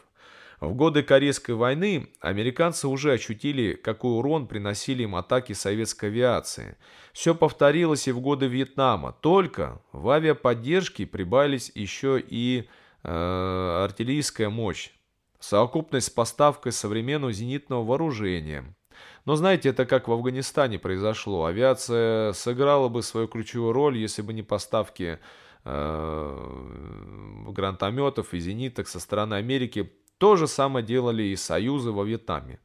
В 0.60 0.74
годы 0.74 1.02
Корейской 1.02 1.52
войны 1.52 2.08
американцы 2.20 2.88
уже 2.88 3.12
ощутили, 3.12 3.74
какой 3.74 4.18
урон 4.18 4.48
приносили 4.48 5.04
им 5.04 5.14
атаки 5.14 5.52
советской 5.52 6.06
авиации. 6.06 6.76
Все 7.12 7.34
повторилось 7.34 8.08
и 8.08 8.12
в 8.12 8.20
годы 8.20 8.46
Вьетнама, 8.46 9.12
только 9.12 9.80
в 9.92 10.08
авиаподдержке 10.10 11.06
прибавились 11.06 11.70
еще 11.74 12.20
и 12.20 12.68
э, 13.04 13.82
артиллерийская 13.84 14.50
мощь. 14.50 14.90
Совокупность 15.38 16.08
с 16.08 16.10
поставкой 16.10 16.72
современного 16.72 17.32
зенитного 17.32 17.84
вооружения– 17.84 18.74
но 19.24 19.36
знаете, 19.36 19.68
это 19.70 19.86
как 19.86 20.08
в 20.08 20.12
Афганистане 20.12 20.78
произошло. 20.78 21.44
Авиация 21.44 22.32
сыграла 22.32 22.88
бы 22.88 23.02
свою 23.02 23.28
ключевую 23.28 23.72
роль, 23.72 23.98
если 23.98 24.22
бы 24.22 24.32
не 24.32 24.42
поставки 24.42 25.18
э, 25.64 26.62
гранатометов 27.48 28.32
и 28.32 28.40
зениток 28.40 28.88
со 28.88 29.00
стороны 29.00 29.34
Америки. 29.34 29.92
То 30.18 30.36
же 30.36 30.46
самое 30.48 30.84
делали 30.84 31.22
и 31.22 31.36
союзы 31.36 31.92
во 31.92 32.04
Вьетнаме. 32.04 32.60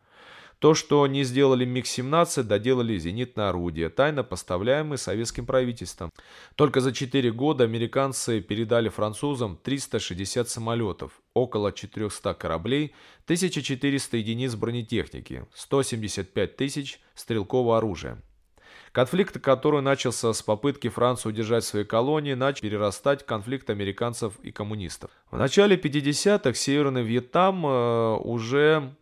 То, 0.64 0.74
что 0.76 1.06
не 1.08 1.24
сделали 1.24 1.66
МиГ-17, 1.66 2.44
доделали 2.44 2.98
зенитное 2.98 3.50
орудие, 3.50 3.90
тайно 3.90 4.24
поставляемые 4.24 4.98
советским 4.98 5.46
правительством. 5.46 6.10
Только 6.56 6.80
за 6.80 6.94
4 6.94 7.32
года 7.34 7.66
американцы 7.66 8.40
передали 8.40 8.88
французам 8.88 9.60
360 9.62 10.48
самолетов, 10.48 11.22
около 11.34 11.74
400 11.74 12.34
кораблей, 12.36 12.96
1400 13.26 14.16
единиц 14.16 14.56
бронетехники, 14.56 15.46
175 15.54 16.56
тысяч 16.56 17.02
стрелкового 17.14 17.78
оружия. 17.78 18.22
Конфликт, 18.94 19.40
который 19.40 19.82
начался 19.82 20.34
с 20.34 20.44
попытки 20.44 20.88
Франции 20.88 21.28
удержать 21.30 21.64
свои 21.64 21.84
колонии, 21.84 22.36
начал 22.36 22.62
перерастать 22.62 23.24
в 23.24 23.26
конфликт 23.26 23.72
американцев 23.72 24.34
и 24.44 24.52
коммунистов. 24.52 25.10
В 25.32 25.38
начале 25.40 25.76
50-х 25.76 26.54
Северный 26.54 27.02
Вьетнам 27.02 27.66
э, 27.66 28.18
уже 28.18 28.94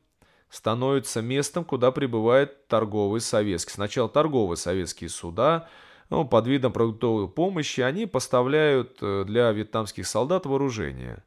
становится 0.49 1.21
местом, 1.21 1.65
куда 1.65 1.91
прибывает 1.91 2.69
торговый 2.69 3.19
советский. 3.19 3.73
Сначала 3.73 4.07
торговые 4.07 4.55
советские 4.55 5.09
суда, 5.09 5.67
ну, 6.09 6.23
под 6.23 6.47
видом 6.47 6.71
продуктовой 6.71 7.27
помощи, 7.27 7.81
они 7.81 8.05
поставляют 8.05 8.97
э, 9.01 9.25
для 9.27 9.51
вьетнамских 9.51 10.07
солдат 10.07 10.45
вооружение. 10.45 11.21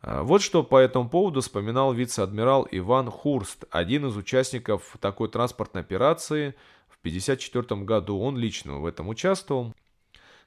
А, 0.00 0.22
вот 0.22 0.42
что 0.42 0.62
по 0.62 0.78
этому 0.78 1.08
поводу 1.08 1.40
вспоминал 1.40 1.92
вице-адмирал 1.92 2.68
Иван 2.70 3.10
Хурст, 3.10 3.64
один 3.70 4.06
из 4.06 4.16
участников 4.16 4.96
такой 5.00 5.28
транспортной 5.28 5.82
операции 5.82 6.54
1954 7.08 7.82
году. 7.82 8.18
Он 8.18 8.36
лично 8.36 8.78
в 8.78 8.86
этом 8.86 9.08
участвовал. 9.08 9.74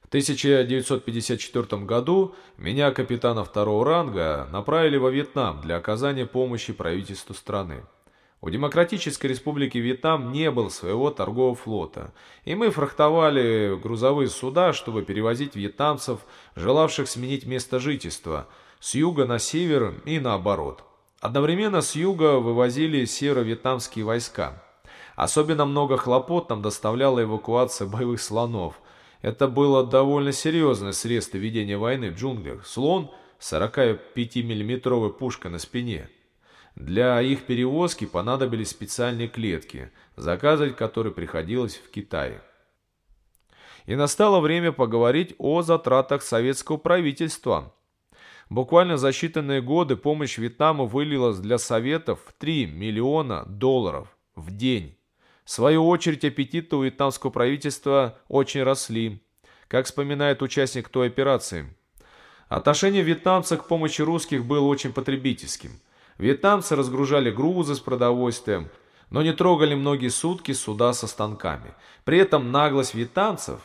В 0.02 0.08
1954 0.08 1.82
году 1.82 2.34
меня, 2.56 2.90
капитана 2.90 3.44
второго 3.44 3.84
ранга, 3.84 4.48
направили 4.50 4.96
во 4.96 5.10
Вьетнам 5.10 5.60
для 5.60 5.76
оказания 5.76 6.26
помощи 6.26 6.72
правительству 6.72 7.34
страны. 7.34 7.84
У 8.42 8.48
Демократической 8.48 9.26
Республики 9.26 9.76
Вьетнам 9.78 10.32
не 10.32 10.50
было 10.50 10.70
своего 10.70 11.10
торгового 11.10 11.54
флота, 11.54 12.12
и 12.44 12.54
мы 12.54 12.70
фрахтовали 12.70 13.78
грузовые 13.80 14.28
суда, 14.28 14.72
чтобы 14.72 15.02
перевозить 15.02 15.54
вьетнамцев, 15.54 16.20
желавших 16.56 17.06
сменить 17.06 17.44
место 17.44 17.78
жительства, 17.78 18.48
с 18.80 18.94
юга 18.94 19.26
на 19.26 19.38
север 19.38 19.94
и 20.06 20.18
наоборот. 20.18 20.84
Одновременно 21.20 21.82
с 21.82 21.94
юга 21.94 22.38
вывозили 22.38 23.04
северо-вьетнамские 23.04 24.06
войска. 24.06 24.64
Особенно 25.20 25.66
много 25.66 25.98
хлопот 25.98 26.48
нам 26.48 26.62
доставляла 26.62 27.22
эвакуация 27.22 27.86
боевых 27.86 28.22
слонов. 28.22 28.80
Это 29.20 29.48
было 29.48 29.86
довольно 29.86 30.32
серьезное 30.32 30.92
средство 30.92 31.36
ведения 31.36 31.76
войны 31.76 32.10
в 32.10 32.14
джунглях. 32.14 32.66
Слон– 32.66 33.10
45-миллиметровая 33.38 35.10
пушка 35.10 35.50
на 35.50 35.58
спине– 35.58 36.08
для 36.74 37.20
их 37.20 37.44
перевозки 37.44 38.06
понадобились 38.06 38.70
специальные 38.70 39.28
клетки, 39.28 39.92
заказывать 40.16 40.76
которые 40.76 41.12
приходилось 41.12 41.76
в 41.76 41.90
Китае. 41.90 42.40
И 43.84 43.96
настало 43.96 44.40
время 44.40 44.72
поговорить 44.72 45.34
о 45.36 45.60
затратах 45.60 46.22
советского 46.22 46.78
правительства. 46.78 47.74
Буквально 48.48 48.96
за 48.96 49.10
считанные 49.10 49.60
годы 49.60 49.96
помощь 49.96 50.38
Вьетнаму 50.38 50.86
вылилась 50.86 51.40
для 51.40 51.58
Советов 51.58 52.20
в 52.24 52.32
3 52.32 52.64
миллиона 52.66 53.44
долларов 53.44 54.16
в 54.34 54.56
день. 54.56 54.96
В 55.50 55.52
свою 55.52 55.88
очередь 55.88 56.24
аппетиты 56.24 56.76
у 56.76 56.84
вьетнамского 56.84 57.32
правительства 57.32 58.16
очень 58.28 58.62
росли, 58.62 59.20
как 59.66 59.86
вспоминает 59.86 60.42
участник 60.42 60.88
той 60.88 61.08
операции. 61.08 61.74
Отношение 62.48 63.02
вьетнамца 63.02 63.56
к 63.56 63.66
помощи 63.66 64.00
русских 64.00 64.44
было 64.44 64.64
очень 64.64 64.92
потребительским– 64.92 65.72
Вьетнамцы 66.20 66.76
разгружали 66.76 67.30
грузы 67.30 67.74
с 67.74 67.80
продовольствием, 67.80 68.68
но 69.08 69.22
не 69.22 69.32
трогали 69.32 69.74
многие 69.74 70.10
сутки 70.10 70.52
суда 70.52 70.92
со 70.92 71.06
станками. 71.06 71.72
При 72.04 72.18
этом 72.18 72.52
наглость 72.52 72.94
вьетнамцев 72.94 73.60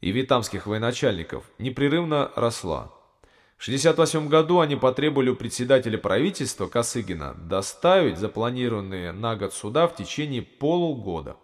и 0.00 0.10
вьетнамских 0.10 0.66
военачальников 0.66 1.44
непрерывно 1.58 2.32
росла. 2.34 2.90
В 3.62 3.66
1968 3.66 4.28
году 4.28 4.58
они 4.58 4.74
потребовали 4.74 5.30
у 5.30 5.36
председателя 5.36 5.96
правительства 5.96 6.66
Косыгина 6.66 7.34
доставить 7.34 8.18
запланированные 8.18 9.12
на 9.12 9.36
год 9.36 9.54
суда 9.54 9.86
в 9.86 9.94
течение 9.94 10.42
полугода. 10.42 11.36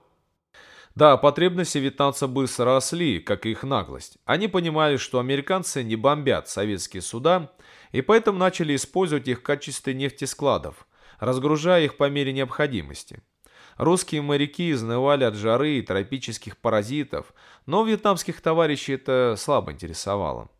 Да, 0.96 1.16
потребности 1.16 1.78
вьетнамцев 1.78 2.28
быстро 2.28 2.64
росли, 2.64 3.20
как 3.20 3.46
и 3.46 3.52
их 3.52 3.62
наглость. 3.62 4.18
Они 4.24 4.48
понимали, 4.48 4.96
что 4.96 5.20
американцы 5.20 5.84
не 5.84 5.94
бомбят 5.94 6.48
советские 6.48 7.02
суда, 7.02 7.52
и 7.92 8.02
поэтому 8.02 8.36
начали 8.36 8.74
использовать 8.74 9.28
их 9.28 9.38
в 9.38 9.42
качестве 9.42 9.94
нефтескладов, 9.94 10.88
разгружая 11.20 11.84
их 11.84 11.96
по 11.98 12.10
мере 12.10 12.32
необходимости. 12.32 13.22
Русские 13.76 14.22
моряки 14.22 14.72
изнывали 14.72 15.22
от 15.22 15.36
жары 15.36 15.78
и 15.78 15.82
тропических 15.82 16.56
паразитов, 16.56 17.32
но 17.64 17.84
вьетнамских 17.84 18.40
товарищей 18.40 18.94
это 18.94 19.36
слабо 19.38 19.70
интересовало. 19.70 20.50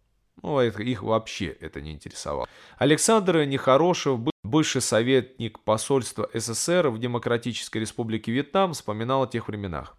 Ну, 0.42 0.60
их 0.60 1.02
вообще 1.02 1.56
это 1.60 1.80
не 1.80 1.92
интересовало. 1.92 2.48
Александр 2.78 3.44
Нехорошев, 3.44 4.20
бывший 4.44 4.80
советник 4.80 5.58
посольства 5.60 6.28
СССР 6.32 6.88
в 6.88 6.98
Демократической 6.98 7.78
Республике 7.78 8.32
Вьетнам, 8.32 8.72
вспоминал 8.72 9.24
о 9.24 9.26
тех 9.26 9.48
временах. 9.48 9.96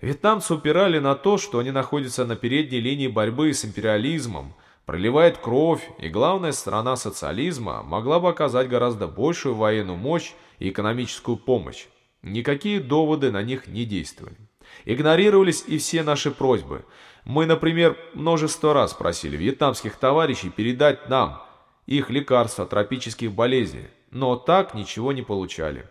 Вьетнамцы 0.00 0.54
упирали 0.54 0.98
на 0.98 1.14
то, 1.14 1.38
что 1.38 1.60
они 1.60 1.70
находятся 1.70 2.24
на 2.24 2.34
передней 2.34 2.80
линии 2.80 3.06
борьбы 3.06 3.54
с 3.54 3.64
империализмом, 3.64 4.54
проливает 4.84 5.38
кровь, 5.38 5.88
и 6.00 6.08
главная 6.08 6.50
страна 6.50 6.96
социализма 6.96 7.84
могла 7.84 8.18
бы 8.18 8.28
оказать 8.28 8.68
гораздо 8.68 9.06
большую 9.06 9.54
военную 9.54 9.96
мощь 9.96 10.32
и 10.58 10.70
экономическую 10.70 11.36
помощь. 11.36 11.86
Никакие 12.22 12.80
доводы 12.80 13.30
на 13.30 13.42
них 13.42 13.68
не 13.68 13.84
действовали. 13.84 14.36
Игнорировались 14.84 15.64
и 15.66 15.78
все 15.78 16.02
наши 16.02 16.30
просьбы. 16.30 16.84
Мы, 17.24 17.46
например, 17.46 17.96
множество 18.14 18.74
раз 18.74 18.94
просили 18.94 19.36
вьетнамских 19.36 19.96
товарищей 19.96 20.50
передать 20.50 21.08
нам 21.08 21.42
их 21.86 22.10
лекарства 22.10 22.64
от 22.64 22.70
тропических 22.70 23.32
болезней, 23.32 23.88
но 24.10 24.36
так 24.36 24.74
ничего 24.74 25.12
не 25.12 25.22
получали. 25.22 25.86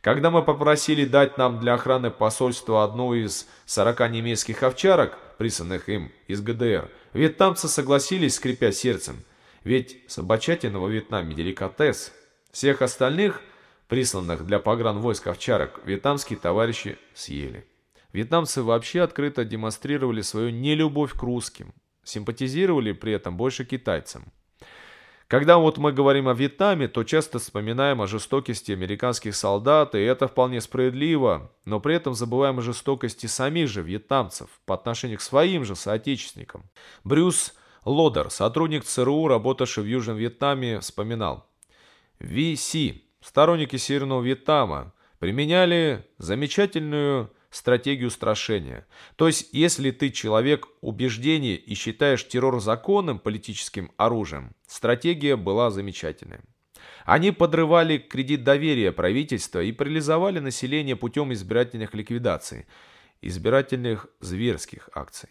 Когда 0.00 0.30
мы 0.30 0.42
попросили 0.42 1.04
дать 1.04 1.36
нам 1.36 1.60
для 1.60 1.74
охраны 1.74 2.10
посольства 2.10 2.84
одну 2.84 3.12
из 3.12 3.46
40 3.66 4.10
немецких 4.10 4.62
овчарок, 4.62 5.18
присланных 5.36 5.88
им 5.90 6.10
из 6.26 6.40
ГДР, 6.40 6.90
вьетнамцы 7.12 7.68
согласились, 7.68 8.36
скрипя 8.36 8.72
сердцем. 8.72 9.22
Ведь 9.62 10.02
собачатина 10.08 10.78
во 10.78 10.88
Вьетнаме 10.88 11.34
деликатес. 11.34 12.12
Всех 12.50 12.80
остальных, 12.80 13.42
присланных 13.88 14.46
для 14.46 14.58
погранвойск 14.58 15.26
овчарок, 15.26 15.80
вьетнамские 15.84 16.38
товарищи 16.38 16.98
съели. 17.14 17.66
Вьетнамцы 18.12 18.62
вообще 18.62 19.02
открыто 19.02 19.44
демонстрировали 19.44 20.20
свою 20.22 20.50
нелюбовь 20.50 21.14
к 21.14 21.22
русским, 21.22 21.74
симпатизировали 22.02 22.92
при 22.92 23.12
этом 23.12 23.36
больше 23.36 23.64
китайцам. 23.64 24.32
Когда 25.30 25.58
вот 25.58 25.78
мы 25.78 25.92
говорим 25.92 26.26
о 26.26 26.34
Вьетнаме, 26.34 26.88
то 26.88 27.04
часто 27.04 27.38
вспоминаем 27.38 28.02
о 28.02 28.08
жестокости 28.08 28.72
американских 28.72 29.36
солдат, 29.36 29.94
и 29.94 30.00
это 30.00 30.26
вполне 30.26 30.60
справедливо, 30.60 31.52
но 31.64 31.78
при 31.78 31.94
этом 31.94 32.14
забываем 32.14 32.58
о 32.58 32.62
жестокости 32.62 33.26
самих 33.26 33.68
же 33.68 33.82
вьетнамцев 33.82 34.48
по 34.66 34.74
отношению 34.74 35.18
к 35.18 35.22
своим 35.22 35.64
же 35.64 35.76
соотечественникам. 35.76 36.64
Брюс 37.04 37.54
Лодер, 37.84 38.28
сотрудник 38.30 38.82
ЦРУ, 38.84 39.28
работавший 39.28 39.84
в 39.84 39.86
Южном 39.86 40.16
Вьетнаме, 40.16 40.80
вспоминал. 40.80 41.48
VC, 42.18 43.02
сторонники 43.20 43.76
Северного 43.76 44.22
Вьетнама, 44.22 44.92
применяли 45.20 46.06
замечательную 46.18 47.30
стратегию 47.50 48.10
страшения. 48.10 48.86
То 49.16 49.26
есть, 49.26 49.48
если 49.52 49.90
ты 49.90 50.10
человек 50.10 50.68
убеждения 50.80 51.56
и 51.56 51.74
считаешь 51.74 52.26
террор 52.26 52.60
законным 52.60 53.18
политическим 53.18 53.92
оружием, 53.96 54.54
стратегия 54.66 55.36
была 55.36 55.70
замечательная. 55.70 56.42
Они 57.04 57.32
подрывали 57.32 57.98
кредит 57.98 58.44
доверия 58.44 58.92
правительства 58.92 59.62
и 59.62 59.72
парализовали 59.72 60.38
население 60.38 60.96
путем 60.96 61.32
избирательных 61.32 61.94
ликвидаций, 61.94 62.66
избирательных 63.20 64.06
зверских 64.20 64.88
акций. 64.94 65.28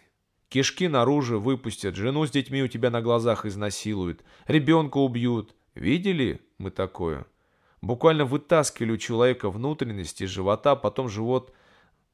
Кишки 0.49 0.87
наружу 0.87 1.39
выпустят, 1.39 1.95
жену 1.95 2.25
с 2.25 2.31
детьми 2.31 2.63
у 2.63 2.67
тебя 2.67 2.89
на 2.89 3.01
глазах 3.01 3.45
изнасилуют, 3.45 4.23
ребенка 4.47 4.97
убьют. 4.97 5.55
Видели 5.75 6.41
мы 6.57 6.71
такое? 6.71 7.25
Буквально 7.81 8.25
вытаскивали 8.25 8.91
у 8.91 8.97
человека 8.97 9.49
внутренности 9.49 10.23
из 10.23 10.29
живота, 10.29 10.75
потом 10.75 11.07
живот 11.07 11.53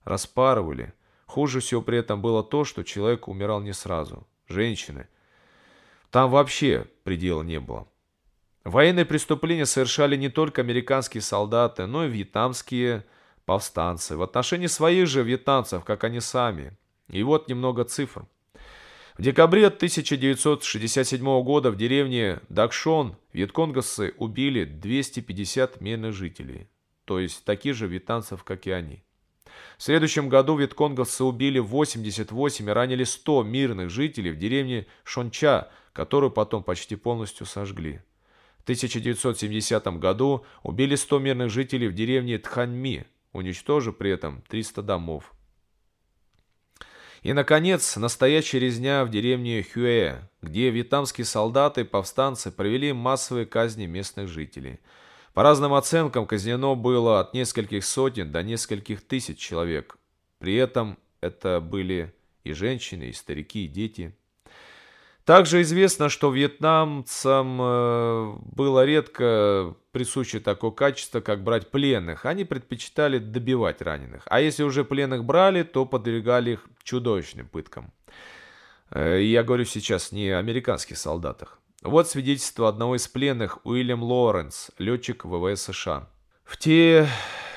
распарывали. 0.05 0.93
Хуже 1.25 1.59
всего 1.59 1.81
при 1.81 1.97
этом 1.97 2.21
было 2.21 2.43
то, 2.43 2.63
что 2.63 2.83
человек 2.83 3.27
умирал 3.27 3.59
не 3.59 3.73
сразу. 3.73 4.25
Женщины. 4.47 5.07
Там 6.11 6.31
вообще 6.31 6.87
предела 7.03 7.41
не 7.43 7.59
было. 7.59 7.87
Военные 8.63 9.05
преступления 9.05 9.65
совершали 9.65 10.15
не 10.15 10.29
только 10.29 10.61
американские 10.61 11.21
солдаты, 11.21 11.85
но 11.85 12.05
и 12.05 12.09
вьетнамские 12.09 13.05
повстанцы. 13.45 14.15
В 14.15 14.23
отношении 14.23 14.67
своих 14.67 15.07
же 15.07 15.23
вьетнамцев, 15.23 15.83
как 15.83 16.03
они 16.03 16.19
сами. 16.19 16.77
И 17.09 17.21
вот 17.21 17.47
немного 17.47 17.83
цифр. 17.83 18.25
В 19.17 19.21
декабре 19.21 19.67
1967 19.67 21.23
года 21.43 21.71
в 21.71 21.77
деревне 21.77 22.41
Дакшон 22.49 23.15
вьетконгасы 23.31 24.13
убили 24.17 24.65
250 24.65 25.79
мирных 25.79 26.13
жителей, 26.13 26.67
то 27.05 27.19
есть 27.19 27.45
таких 27.45 27.75
же 27.75 27.87
вьетнамцев, 27.87 28.43
как 28.43 28.67
и 28.67 28.71
они. 28.71 29.04
В 29.77 29.83
следующем 29.83 30.29
году 30.29 30.57
вьетконговцы 30.57 31.23
убили 31.23 31.59
88 31.59 32.69
и 32.69 32.71
ранили 32.71 33.03
100 33.03 33.43
мирных 33.43 33.89
жителей 33.89 34.31
в 34.31 34.37
деревне 34.37 34.87
Шонча, 35.03 35.69
которую 35.93 36.31
потом 36.31 36.63
почти 36.63 36.95
полностью 36.95 37.45
сожгли. 37.45 38.01
В 38.59 38.63
1970 38.63 39.85
году 39.99 40.45
убили 40.63 40.95
100 40.95 41.19
мирных 41.19 41.49
жителей 41.49 41.87
в 41.87 41.93
деревне 41.93 42.37
Тханьми, 42.37 43.05
уничтожив 43.33 43.97
при 43.97 44.11
этом 44.11 44.41
300 44.47 44.81
домов. 44.81 45.33
И, 47.21 47.33
наконец, 47.33 47.95
настоящая 47.97 48.59
резня 48.59 49.03
в 49.03 49.09
деревне 49.09 49.63
Хюэ, 49.63 50.21
где 50.41 50.69
вьетнамские 50.69 51.25
солдаты 51.25 51.81
и 51.81 51.83
повстанцы 51.83 52.51
провели 52.51 52.93
массовые 52.93 53.45
казни 53.45 53.85
местных 53.85 54.27
жителей– 54.27 54.79
по 55.35 55.43
разным 55.43 55.73
оценкам, 55.73 56.25
казнено 56.25 56.75
было 56.75 57.19
от 57.19 57.33
нескольких 57.33 57.83
сотен 57.83 58.31
до 58.31 58.41
нескольких 58.41 59.01
тысяч 59.01 59.37
человек. 59.37 59.97
При 60.39 60.55
этом 60.55 60.97
это 61.19 61.59
были 61.59 62.13
и 62.45 62.53
женщины, 62.53 63.09
и 63.09 63.13
старики, 63.13 63.65
и 63.65 63.67
дети. 63.67 64.15
Также 65.25 65.61
известно, 65.63 66.07
что 66.07 66.31
вьетнамцам 66.31 67.59
э, 67.59 68.35
было 68.55 68.85
редко 68.85 69.75
присуще 69.91 70.39
такое 70.39 70.71
качество, 70.71 71.19
как 71.19 71.43
брать 71.43 71.69
пленных. 71.69 72.25
Они 72.25 72.45
предпочитали 72.45 73.17
добивать 73.17 73.81
раненых. 73.81 74.23
А 74.27 74.39
если 74.39 74.63
уже 74.63 74.85
пленных 74.85 75.25
брали, 75.25 75.63
то 75.63 75.85
подвергали 75.85 76.51
их 76.51 76.65
чудовищным 76.83 77.49
пыткам. 77.49 77.91
Э, 78.89 79.21
я 79.21 79.43
говорю 79.43 79.65
сейчас 79.65 80.13
не 80.13 80.29
о 80.29 80.39
американских 80.39 80.97
солдатах. 80.97 81.59
Вот 81.85 82.09
свидетельство 82.09 82.67
одного 82.67 82.95
из 82.95 83.07
пленных, 83.07 83.63
Уильям 83.63 84.01
Лоренс, 84.01 84.71
летчик 84.79 85.23
ВВС 85.23 85.61
США. 85.61 86.09
В 86.43 86.57
те 86.57 87.07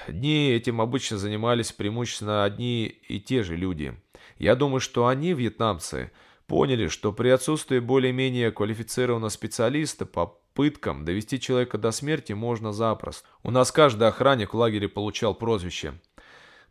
дни 0.06 0.50
этим 0.50 0.82
обычно 0.82 1.16
занимались 1.16 1.72
преимущественно 1.72 2.44
одни 2.44 2.84
и 2.84 3.20
те 3.20 3.42
же 3.42 3.56
люди. 3.56 3.98
Я 4.36 4.54
думаю, 4.54 4.80
что 4.80 5.06
они, 5.06 5.32
вьетнамцы, 5.32 6.12
поняли, 6.46 6.88
что 6.88 7.14
при 7.14 7.30
отсутствии 7.30 7.78
более-менее 7.78 8.52
квалифицированного 8.52 9.30
специалиста 9.30 10.04
по 10.04 10.38
пыткам 10.52 11.06
довести 11.06 11.40
человека 11.40 11.78
до 11.78 11.90
смерти 11.90 12.34
можно 12.34 12.74
запросто. 12.74 13.26
У 13.42 13.50
нас 13.50 13.72
каждый 13.72 14.08
охранник 14.08 14.52
в 14.52 14.58
лагере 14.58 14.90
получал 14.90 15.34
прозвище, 15.34 15.94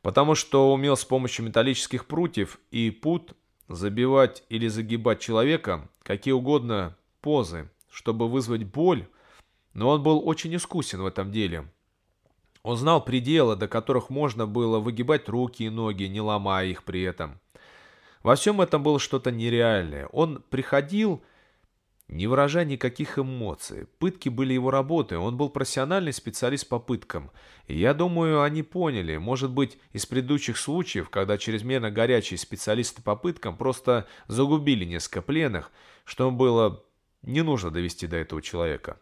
потому 0.04 0.36
что 0.36 0.72
умел 0.72 0.96
с 0.96 1.06
помощью 1.06 1.44
металлических 1.44 2.06
прутьев 2.06 2.60
и 2.70 2.92
пут 2.92 3.34
забивать 3.68 4.44
или 4.50 4.68
загибать 4.68 5.22
человека, 5.22 5.90
какие 6.04 6.34
угодно 6.34 6.96
позы, 7.28 7.70
чтобы 7.92 8.30
вызвать 8.30 8.64
боль, 8.64 9.06
но 9.74 9.90
он 9.90 10.02
был 10.02 10.26
очень 10.26 10.56
искусен 10.56 11.02
в 11.02 11.06
этом 11.06 11.30
деле. 11.30 11.70
Он 12.64 12.78
знал 12.78 13.04
пределы, 13.04 13.58
до 13.58 13.68
которых 13.68 14.10
можно 14.10 14.48
было 14.48 14.80
выгибать 14.80 15.28
руки 15.28 15.64
и 15.64 15.70
ноги, 15.70 16.06
не 16.06 16.22
ломая 16.22 16.68
их 16.68 16.86
при 16.86 17.02
этом. 17.02 17.42
Во 18.24 18.36
всем 18.36 18.62
этом 18.62 18.82
было 18.82 18.98
что-то 18.98 19.30
нереальное. 19.34 20.08
Он 20.14 20.42
приходил, 20.50 21.22
не 22.08 22.28
выражая 22.28 22.64
никаких 22.64 23.20
эмоций. 23.20 23.88
Пытки 24.00 24.30
были 24.30 24.54
его 24.54 24.72
работой, 24.72 25.18
он 25.18 25.36
был 25.36 25.50
профессиональный 25.50 26.14
специалист 26.14 26.66
по 26.66 26.80
пыткам. 26.80 27.30
И 27.68 27.78
я 27.78 27.94
думаю, 27.94 28.42
они 28.42 28.64
поняли, 28.64 29.18
может 29.18 29.52
быть, 29.52 29.78
из 29.92 30.06
предыдущих 30.06 30.58
случаев, 30.58 31.10
когда 31.10 31.38
чрезмерно 31.38 31.92
горячие 31.92 32.38
специалисты 32.38 33.02
по 33.02 33.18
пыткам 33.18 33.58
просто 33.58 34.08
загубили 34.28 34.86
несколько 34.86 35.22
пленных, 35.22 35.74
что 36.06 36.32
было 36.32 36.86
не 37.22 37.42
нужно 37.42 37.72
довести 37.72 38.08
до 38.08 38.18
этого 38.18 38.42
человека. 38.42 39.00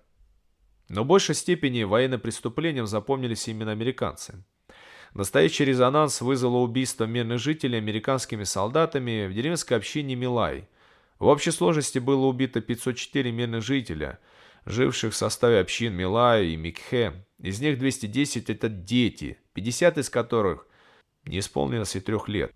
Но 0.90 1.04
в 1.04 1.08
большей 1.08 1.36
степени 1.36 1.84
военным 1.84 2.20
преступлением 2.20 2.88
запомнились 2.88 3.48
именно 3.48 3.72
американцы. 3.72 4.44
Настоящий 5.14 5.64
резонанс 5.64 6.22
вызвало 6.22 6.58
убийство 6.58 7.06
мирных 7.06 7.40
жителей 7.40 7.78
американскими 7.78 8.44
солдатами 8.44 9.28
в 9.28 9.34
деревенской 9.34 9.78
общине 9.78 10.16
Милай. 10.16 10.68
В 11.20 11.28
общей 11.28 11.52
сложности 11.52 12.00
было 12.00 12.26
убито 12.26 12.60
504 12.60 13.32
мирных 13.32 13.64
жителя, 13.64 14.20
живших 14.66 15.14
в 15.14 15.16
составе 15.16 15.60
общин 15.60 15.94
Милай 15.94 16.48
и 16.48 16.58
Микхе. 16.58 17.26
Из 17.40 17.62
них 17.62 17.80
210 17.80 18.50
это 18.50 18.68
дети, 18.68 19.38
50 19.54 19.98
из 20.00 20.10
которых 20.10 20.68
не 21.24 21.40
исполнилось 21.40 21.96
и 21.96 22.02
трех 22.02 22.28
лет. 22.28 22.52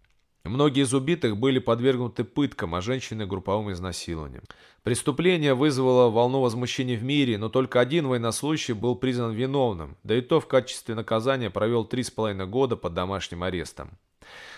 Многие 0.45 0.83
из 0.83 0.93
убитых 0.93 1.37
были 1.37 1.59
подвергнуты 1.59 2.23
пыткам, 2.23 2.73
а 2.75 2.81
женщины– 2.81 3.25
групповым 3.27 3.71
изнасилованиям. 3.71 4.43
Преступление 4.83 5.53
вызвало 5.53 6.09
волну 6.09 6.39
возмущения 6.39 6.97
в 6.97 7.03
мире, 7.03 7.37
но 7.37 7.49
только 7.49 7.81
один 7.81 8.07
военнослужащий 8.07 8.73
был 8.73 8.95
признан 8.95 9.33
виновным, 9.33 9.97
да 10.03 10.15
и 10.15 10.21
то 10.21 10.39
в 10.39 10.47
качестве 10.47 10.95
наказания 10.95 11.49
провел 11.49 11.83
три 11.83 12.03
с 12.03 12.09
половиной 12.09 12.47
года 12.47 12.77
под 12.77 12.93
домашним 12.93 13.43
арестом. 13.43 13.97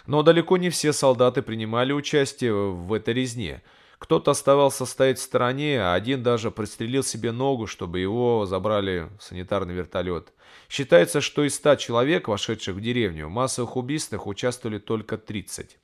Но 0.06 0.22
далеко 0.22 0.58
не 0.58 0.70
все 0.70 0.94
солдаты 0.94 1.41
принимали 1.41 1.94
участие 1.94 2.54
в 2.54 2.94
этой 2.94 3.13
резне. 3.13 3.62
Кто-то 4.02 4.32
оставался 4.32 4.88
стоять 4.88 5.20
в 5.20 5.22
стороне, 5.22 5.80
а 5.80 5.94
один 5.94 6.24
даже 6.24 6.50
пристрелил 6.50 7.04
себе 7.04 7.32
ногу, 7.32 7.68
чтобы 7.68 8.00
его 8.00 8.48
забрали 8.48 9.12
в 9.20 9.24
санитарный 9.24 9.76
вертолет. 9.76 10.34
Считается, 10.70 11.22
что 11.22 11.44
из 11.44 11.54
100 11.54 11.76
человек, 11.76 12.28
вошедших 12.28 12.76
в 12.76 12.82
деревню, 12.82 13.28
в 13.28 13.30
массовых 13.30 13.78
убийствах 13.78 14.26
участвовали 14.26 14.80
только 14.80 15.20
30. 15.20 15.78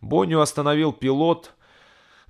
Боню 0.00 0.40
остановил 0.40 0.92
пилот, 0.92 1.54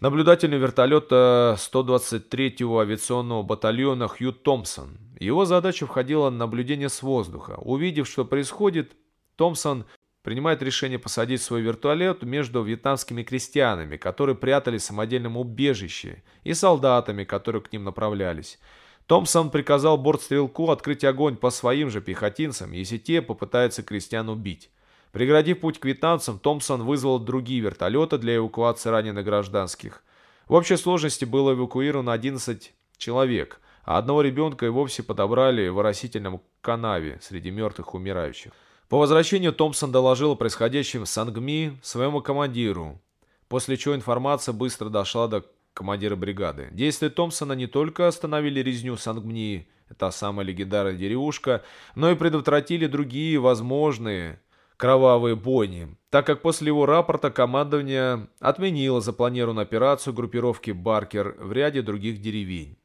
наблюдательный 0.01 0.59
вертолета 0.59 1.57
123-го 1.59 2.79
авиационного 2.81 3.43
батальона 3.43 4.09
Хью 4.09 4.35
Томпсон. 4.35 4.99
Его 5.19 5.47
задача 5.47 5.87
входила 5.87 6.29
наблюдение 6.29 6.91
с 6.91 7.01
воздуха. 7.01 7.57
Увидев, 7.63 8.07
что 8.07 8.27
происходит, 8.27 8.93
Томпсон 9.37 9.87
принимает 10.27 10.61
решение 10.61 10.99
посадить 10.99 11.41
свой 11.41 11.61
вертолет 11.61 12.25
между 12.25 12.61
вьетнамскими 12.61 13.23
крестьянами, 13.23 13.97
которые 13.97 14.35
прятались 14.35 14.83
в 14.83 14.87
самодельном 14.87 15.37
убежище, 15.37 16.25
и 16.43 16.53
солдатами, 16.53 17.23
которые 17.23 17.63
к 17.63 17.73
ним 17.73 17.85
направлялись. 17.85 18.59
Томпсон 19.07 19.51
приказал 19.51 19.97
бортстрелку 19.97 20.73
открыть 20.73 21.05
огонь 21.05 21.37
по 21.37 21.51
своим 21.51 21.91
же 21.91 22.01
пехотинцам, 22.01 22.73
если 22.73 22.99
те 22.99 23.23
попытаются 23.23 23.85
крестьян 23.85 24.29
убить. 24.29 24.69
Преградив 25.13 25.61
путь 25.61 25.79
к 25.79 25.85
вьетнамцам, 25.85 26.41
Томпсон 26.41 26.83
вызвал 26.83 27.21
другие 27.21 27.61
вертолеты 27.61 28.19
для 28.19 28.35
эвакуации 28.35 28.91
раненых 28.91 29.25
гражданских. 29.25 30.03
В 30.49 30.55
общей 30.55 30.77
сложности 30.77 31.25
было 31.25 31.53
эвакуировано 31.53 32.13
11 32.13 32.73
человек, 32.97 33.61
а 33.85 33.97
одного 33.97 34.23
ребенка 34.23 34.67
и 34.67 34.71
вовсе 34.71 35.05
подобрали 35.05 35.69
в 35.69 35.79
оросительном 35.79 36.43
канаве 36.63 37.21
среди 37.23 37.53
мертвых 37.53 37.95
умирающих. 37.95 38.51
По 38.89 38.99
возвращению 38.99 39.53
Томпсон 39.53 39.91
доложил 39.91 40.33
о 40.33 40.37
происходящем 40.37 41.07
Сангми 41.07 41.77
своему 41.83 42.21
командиру, 42.21 43.01
после 43.49 43.77
чего 43.77 43.97
информация 43.97 44.53
быстро 44.53 44.91
дошла 44.91 45.27
до 45.27 45.45
командира 45.75 46.15
бригады. 46.15 46.69
Действия 46.71 47.11
Томпсона 47.11 47.55
не 47.55 47.67
только 47.67 48.07
остановили 48.07 48.61
резню 48.61 48.97
Сангми, 48.97 49.69
это 49.89 50.13
самая 50.13 50.47
легендарная 50.47 50.95
деревушка, 50.95 51.65
но 51.97 52.13
и 52.13 52.15
предотвратили 52.15 52.87
другие 52.87 53.41
возможные 53.41 54.41
кровавые 54.77 55.35
бойни, 55.35 55.97
так 56.11 56.25
как 56.25 56.41
после 56.41 56.69
его 56.69 56.87
рапорта 56.87 57.33
командование 57.33 58.29
отменило 58.39 59.01
запланированную 59.01 59.65
операцию 59.65 60.15
группировки 60.15 60.71
«Баркер» 60.71 61.35
в 61.41 61.53
ряде 61.53 61.83
других 61.83 62.21
деревень. 62.21 62.79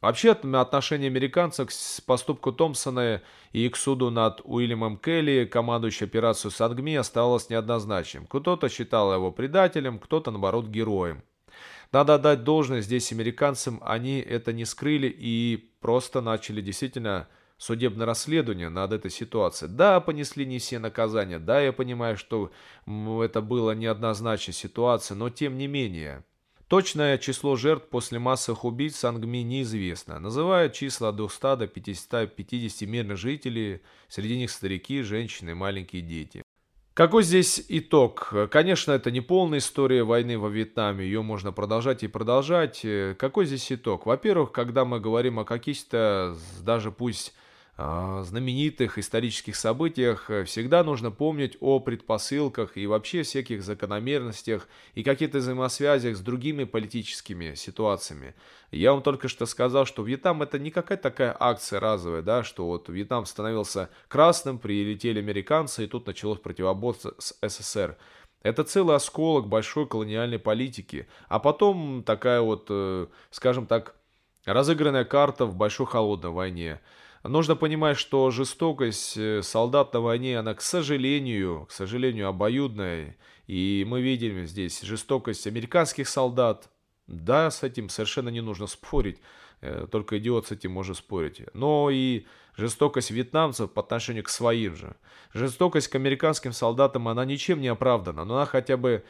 Вообще, 0.00 0.30
отношение 0.30 1.08
американцев 1.08 1.68
к 1.68 2.04
поступку 2.06 2.52
Томпсона 2.52 3.20
и 3.52 3.68
к 3.68 3.76
суду 3.76 4.10
над 4.10 4.40
Уильямом 4.44 4.96
Келли, 4.96 5.44
командующий 5.44 6.06
операцию 6.06 6.50
Сангми, 6.50 6.94
оставалось 6.94 7.50
неоднозначным. 7.50 8.26
Кто-то 8.26 8.70
считал 8.70 9.12
его 9.12 9.30
предателем, 9.30 9.98
кто-то, 9.98 10.30
наоборот, 10.30 10.68
героем. 10.68 11.22
Надо 11.92 12.14
отдать 12.14 12.44
должное 12.44 12.80
здесь 12.80 13.12
американцам, 13.12 13.80
они 13.84 14.20
это 14.20 14.52
не 14.52 14.64
скрыли 14.64 15.14
и 15.14 15.70
просто 15.80 16.22
начали 16.22 16.62
действительно 16.62 17.28
судебное 17.58 18.06
расследование 18.06 18.70
над 18.70 18.92
этой 18.92 19.10
ситуацией. 19.10 19.70
Да, 19.70 20.00
понесли 20.00 20.46
не 20.46 20.60
все 20.60 20.78
наказания, 20.78 21.38
да, 21.38 21.60
я 21.60 21.74
понимаю, 21.74 22.16
что 22.16 22.52
это 22.86 23.42
была 23.42 23.74
неоднозначная 23.74 24.54
ситуация, 24.54 25.14
но 25.14 25.28
тем 25.28 25.58
не 25.58 25.66
менее... 25.66 26.24
Точное 26.70 27.18
число 27.18 27.56
жертв 27.56 27.88
после 27.88 28.20
массовых 28.20 28.64
убийств 28.64 29.00
Сангми 29.00 29.38
неизвестно. 29.38 30.20
Называют 30.20 30.72
числа 30.72 31.08
от 31.08 31.16
200 31.16 31.56
до 31.56 31.66
550 31.66 32.88
мирных 32.88 33.16
жителей, 33.16 33.80
среди 34.06 34.38
них 34.38 34.52
старики, 34.52 35.02
женщины, 35.02 35.56
маленькие 35.56 36.00
дети. 36.00 36.44
Какой 36.94 37.24
здесь 37.24 37.60
итог? 37.68 38.32
Конечно, 38.52 38.92
это 38.92 39.10
не 39.10 39.20
полная 39.20 39.58
история 39.58 40.04
войны 40.04 40.38
во 40.38 40.48
Вьетнаме, 40.48 41.04
ее 41.04 41.22
можно 41.22 41.50
продолжать 41.50 42.04
и 42.04 42.06
продолжать. 42.06 42.86
Какой 43.18 43.46
здесь 43.46 43.72
итог? 43.72 44.06
Во-первых, 44.06 44.52
когда 44.52 44.84
мы 44.84 45.00
говорим 45.00 45.40
о 45.40 45.44
каких-то, 45.44 46.36
даже 46.62 46.92
пусть 46.92 47.34
знаменитых 48.24 48.98
исторических 48.98 49.56
событиях 49.56 50.30
э, 50.30 50.44
всегда 50.44 50.84
нужно 50.84 51.10
помнить 51.10 51.56
о 51.60 51.80
предпосылках 51.80 52.76
и 52.76 52.86
вообще 52.86 53.22
всяких 53.22 53.62
закономерностях 53.62 54.68
и 54.94 55.02
каких-то 55.02 55.38
взаимосвязях 55.38 56.16
с 56.16 56.20
другими 56.20 56.64
политическими 56.64 57.54
ситуациями. 57.54 58.34
Я 58.70 58.92
вам 58.92 59.02
только 59.02 59.28
что 59.28 59.46
сказал, 59.46 59.86
что 59.86 60.02
Вьетнам 60.02 60.42
это 60.42 60.58
не 60.58 60.70
какая-то 60.70 61.04
такая 61.04 61.36
акция 61.38 61.80
разовая, 61.80 62.22
да, 62.22 62.44
что 62.44 62.66
вот 62.66 62.88
Вьетнам 62.88 63.24
становился 63.24 63.88
красным, 64.08 64.58
прилетели 64.58 65.18
американцы 65.18 65.84
и 65.84 65.86
тут 65.86 66.06
началось 66.06 66.38
противоборство 66.38 67.14
с 67.18 67.36
СССР. 67.40 67.96
Это 68.42 68.64
целый 68.64 68.96
осколок 68.96 69.48
большой 69.48 69.86
колониальной 69.86 70.38
политики, 70.38 71.08
а 71.28 71.38
потом 71.38 72.02
такая 72.04 72.40
вот, 72.40 72.66
э, 72.68 73.06
скажем 73.30 73.66
так, 73.66 73.94
разыгранная 74.44 75.04
карта 75.04 75.46
в 75.46 75.56
большой 75.56 75.86
холодной 75.86 76.30
войне– 76.30 76.80
Нужно 77.22 77.54
понимать, 77.54 77.98
что 77.98 78.30
жестокость 78.30 79.16
э, 79.18 79.42
солдат 79.42 79.92
на 79.92 80.00
войне, 80.00 80.38
она, 80.38 80.54
к 80.54 80.62
сожалению, 80.62 81.66
к 81.66 81.72
сожалению, 81.72 82.28
обоюдная. 82.28 83.16
И 83.46 83.84
мы 83.86 84.00
видим 84.00 84.46
здесь 84.46 84.80
жестокость 84.80 85.46
американских 85.46 86.08
солдат. 86.08 86.70
Да, 87.06 87.50
с 87.50 87.62
этим 87.62 87.90
совершенно 87.90 88.30
не 88.30 88.40
нужно 88.40 88.66
спорить. 88.66 89.18
Э, 89.60 89.86
только 89.90 90.18
идиот 90.18 90.46
с 90.46 90.52
этим 90.52 90.72
может 90.72 90.96
спорить. 90.96 91.42
Но 91.52 91.90
и 91.90 92.24
жестокость 92.56 93.10
вьетнамцев 93.10 93.70
по 93.70 93.82
отношению 93.82 94.24
к 94.24 94.30
своим 94.30 94.74
же. 94.74 94.96
Жестокость 95.34 95.88
к 95.88 95.96
американским 95.96 96.52
солдатам, 96.52 97.06
она 97.06 97.26
ничем 97.26 97.60
не 97.60 97.68
оправдана. 97.68 98.24
Но 98.24 98.36
она 98.36 98.46
хотя 98.46 98.78
бы 98.78 99.04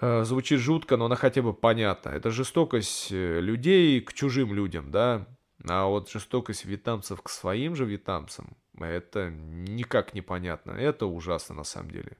э, 0.00 0.24
звучит 0.24 0.58
жутко, 0.58 0.96
но 0.96 1.04
она 1.04 1.16
хотя 1.16 1.42
бы 1.42 1.52
понятна. 1.52 2.08
Это 2.10 2.30
жестокость 2.30 3.10
людей 3.10 4.00
к 4.00 4.14
чужим 4.14 4.54
людям, 4.54 4.90
да. 4.90 5.26
А 5.68 5.86
вот 5.86 6.10
жестокость 6.10 6.64
вьетнамцев 6.64 7.20
к 7.22 7.28
своим 7.28 7.76
же 7.76 7.84
вьетнамцам, 7.84 8.56
это 8.78 9.30
никак 9.30 10.14
непонятно. 10.14 10.72
Это 10.72 11.06
ужасно 11.06 11.54
на 11.54 11.64
самом 11.64 11.90
деле. 11.90 12.16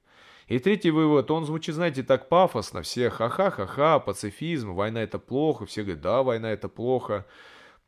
И 0.46 0.58
третий 0.58 0.90
вывод, 0.90 1.30
он 1.30 1.46
звучит, 1.46 1.76
знаете, 1.76 2.02
так 2.02 2.28
пафосно. 2.28 2.82
Все 2.82 3.08
ха-ха-ха-ха, 3.08 4.00
пацифизм, 4.00 4.72
война 4.72 5.02
это 5.02 5.18
плохо. 5.18 5.64
Все 5.64 5.82
говорят, 5.82 6.02
да, 6.02 6.22
война 6.22 6.50
это 6.50 6.68
плохо. 6.68 7.24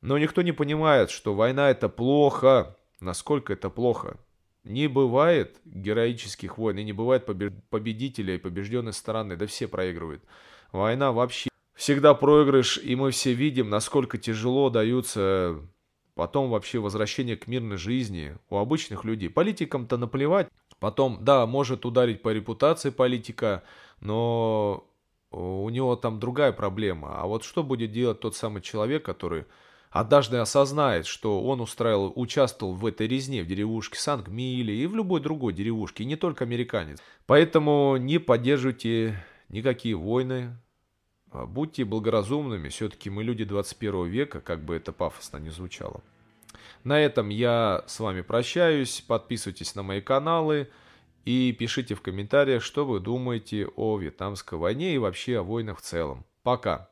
Но 0.00 0.16
никто 0.16 0.42
не 0.42 0.52
понимает, 0.52 1.10
что 1.10 1.34
война 1.34 1.70
это 1.70 1.88
плохо. 1.88 2.76
Насколько 3.00 3.52
это 3.52 3.68
плохо. 3.68 4.16
Не 4.62 4.86
бывает 4.86 5.56
героических 5.64 6.56
войн, 6.56 6.78
и 6.78 6.84
не 6.84 6.92
бывает 6.92 7.26
победителя 7.26 8.36
и 8.36 8.38
побежденной 8.38 8.92
стороны. 8.92 9.36
Да 9.36 9.46
все 9.46 9.66
проигрывают. 9.66 10.22
Война 10.70 11.10
вообще 11.10 11.50
всегда 11.82 12.14
проигрыш, 12.14 12.78
и 12.78 12.94
мы 12.94 13.10
все 13.10 13.32
видим, 13.32 13.68
насколько 13.68 14.16
тяжело 14.16 14.70
даются 14.70 15.58
потом 16.14 16.48
вообще 16.48 16.78
возвращение 16.78 17.36
к 17.36 17.48
мирной 17.48 17.76
жизни 17.76 18.38
у 18.50 18.58
обычных 18.58 19.04
людей. 19.04 19.28
Политикам-то 19.28 19.96
наплевать. 19.96 20.48
Потом, 20.78 21.18
да, 21.22 21.44
может 21.44 21.84
ударить 21.84 22.22
по 22.22 22.28
репутации 22.28 22.90
политика, 22.90 23.64
но 24.00 24.86
у 25.32 25.68
него 25.70 25.96
там 25.96 26.20
другая 26.20 26.52
проблема. 26.52 27.20
А 27.20 27.26
вот 27.26 27.42
что 27.42 27.64
будет 27.64 27.90
делать 27.90 28.20
тот 28.20 28.36
самый 28.36 28.62
человек, 28.62 29.04
который 29.04 29.46
однажды 29.90 30.36
осознает, 30.36 31.06
что 31.06 31.42
он 31.42 31.60
устраивал, 31.60 32.12
участвовал 32.14 32.74
в 32.74 32.86
этой 32.86 33.08
резне 33.08 33.42
в 33.42 33.48
деревушке 33.48 33.98
Сангмиле 33.98 34.72
и 34.72 34.86
в 34.86 34.94
любой 34.94 35.20
другой 35.20 35.52
деревушке, 35.52 36.04
и 36.04 36.06
не 36.06 36.14
только 36.14 36.44
американец. 36.44 37.02
Поэтому 37.26 37.96
не 37.96 38.18
поддерживайте 38.18 39.24
никакие 39.48 39.96
войны, 39.96 40.56
будьте 41.32 41.84
благоразумными, 41.84 42.68
все-таки 42.68 43.10
мы 43.10 43.24
люди 43.24 43.44
21 43.44 44.06
века, 44.06 44.40
как 44.40 44.60
бы 44.64 44.74
это 44.74 44.92
пафосно 44.92 45.38
не 45.38 45.50
звучало. 45.50 46.02
На 46.84 47.00
этом 47.00 47.28
я 47.28 47.84
с 47.86 48.00
вами 48.00 48.22
прощаюсь, 48.22 49.00
подписывайтесь 49.00 49.74
на 49.74 49.82
мои 49.82 50.00
каналы 50.00 50.68
и 51.24 51.52
пишите 51.52 51.94
в 51.94 52.02
комментариях, 52.02 52.62
что 52.62 52.84
вы 52.84 53.00
думаете 53.00 53.68
о 53.76 53.98
Вьетнамской 53.98 54.58
войне 54.58 54.94
и 54.94 54.98
вообще 54.98 55.38
о 55.38 55.42
войнах 55.42 55.78
в 55.78 55.82
целом. 55.82 56.24
Пока! 56.42 56.91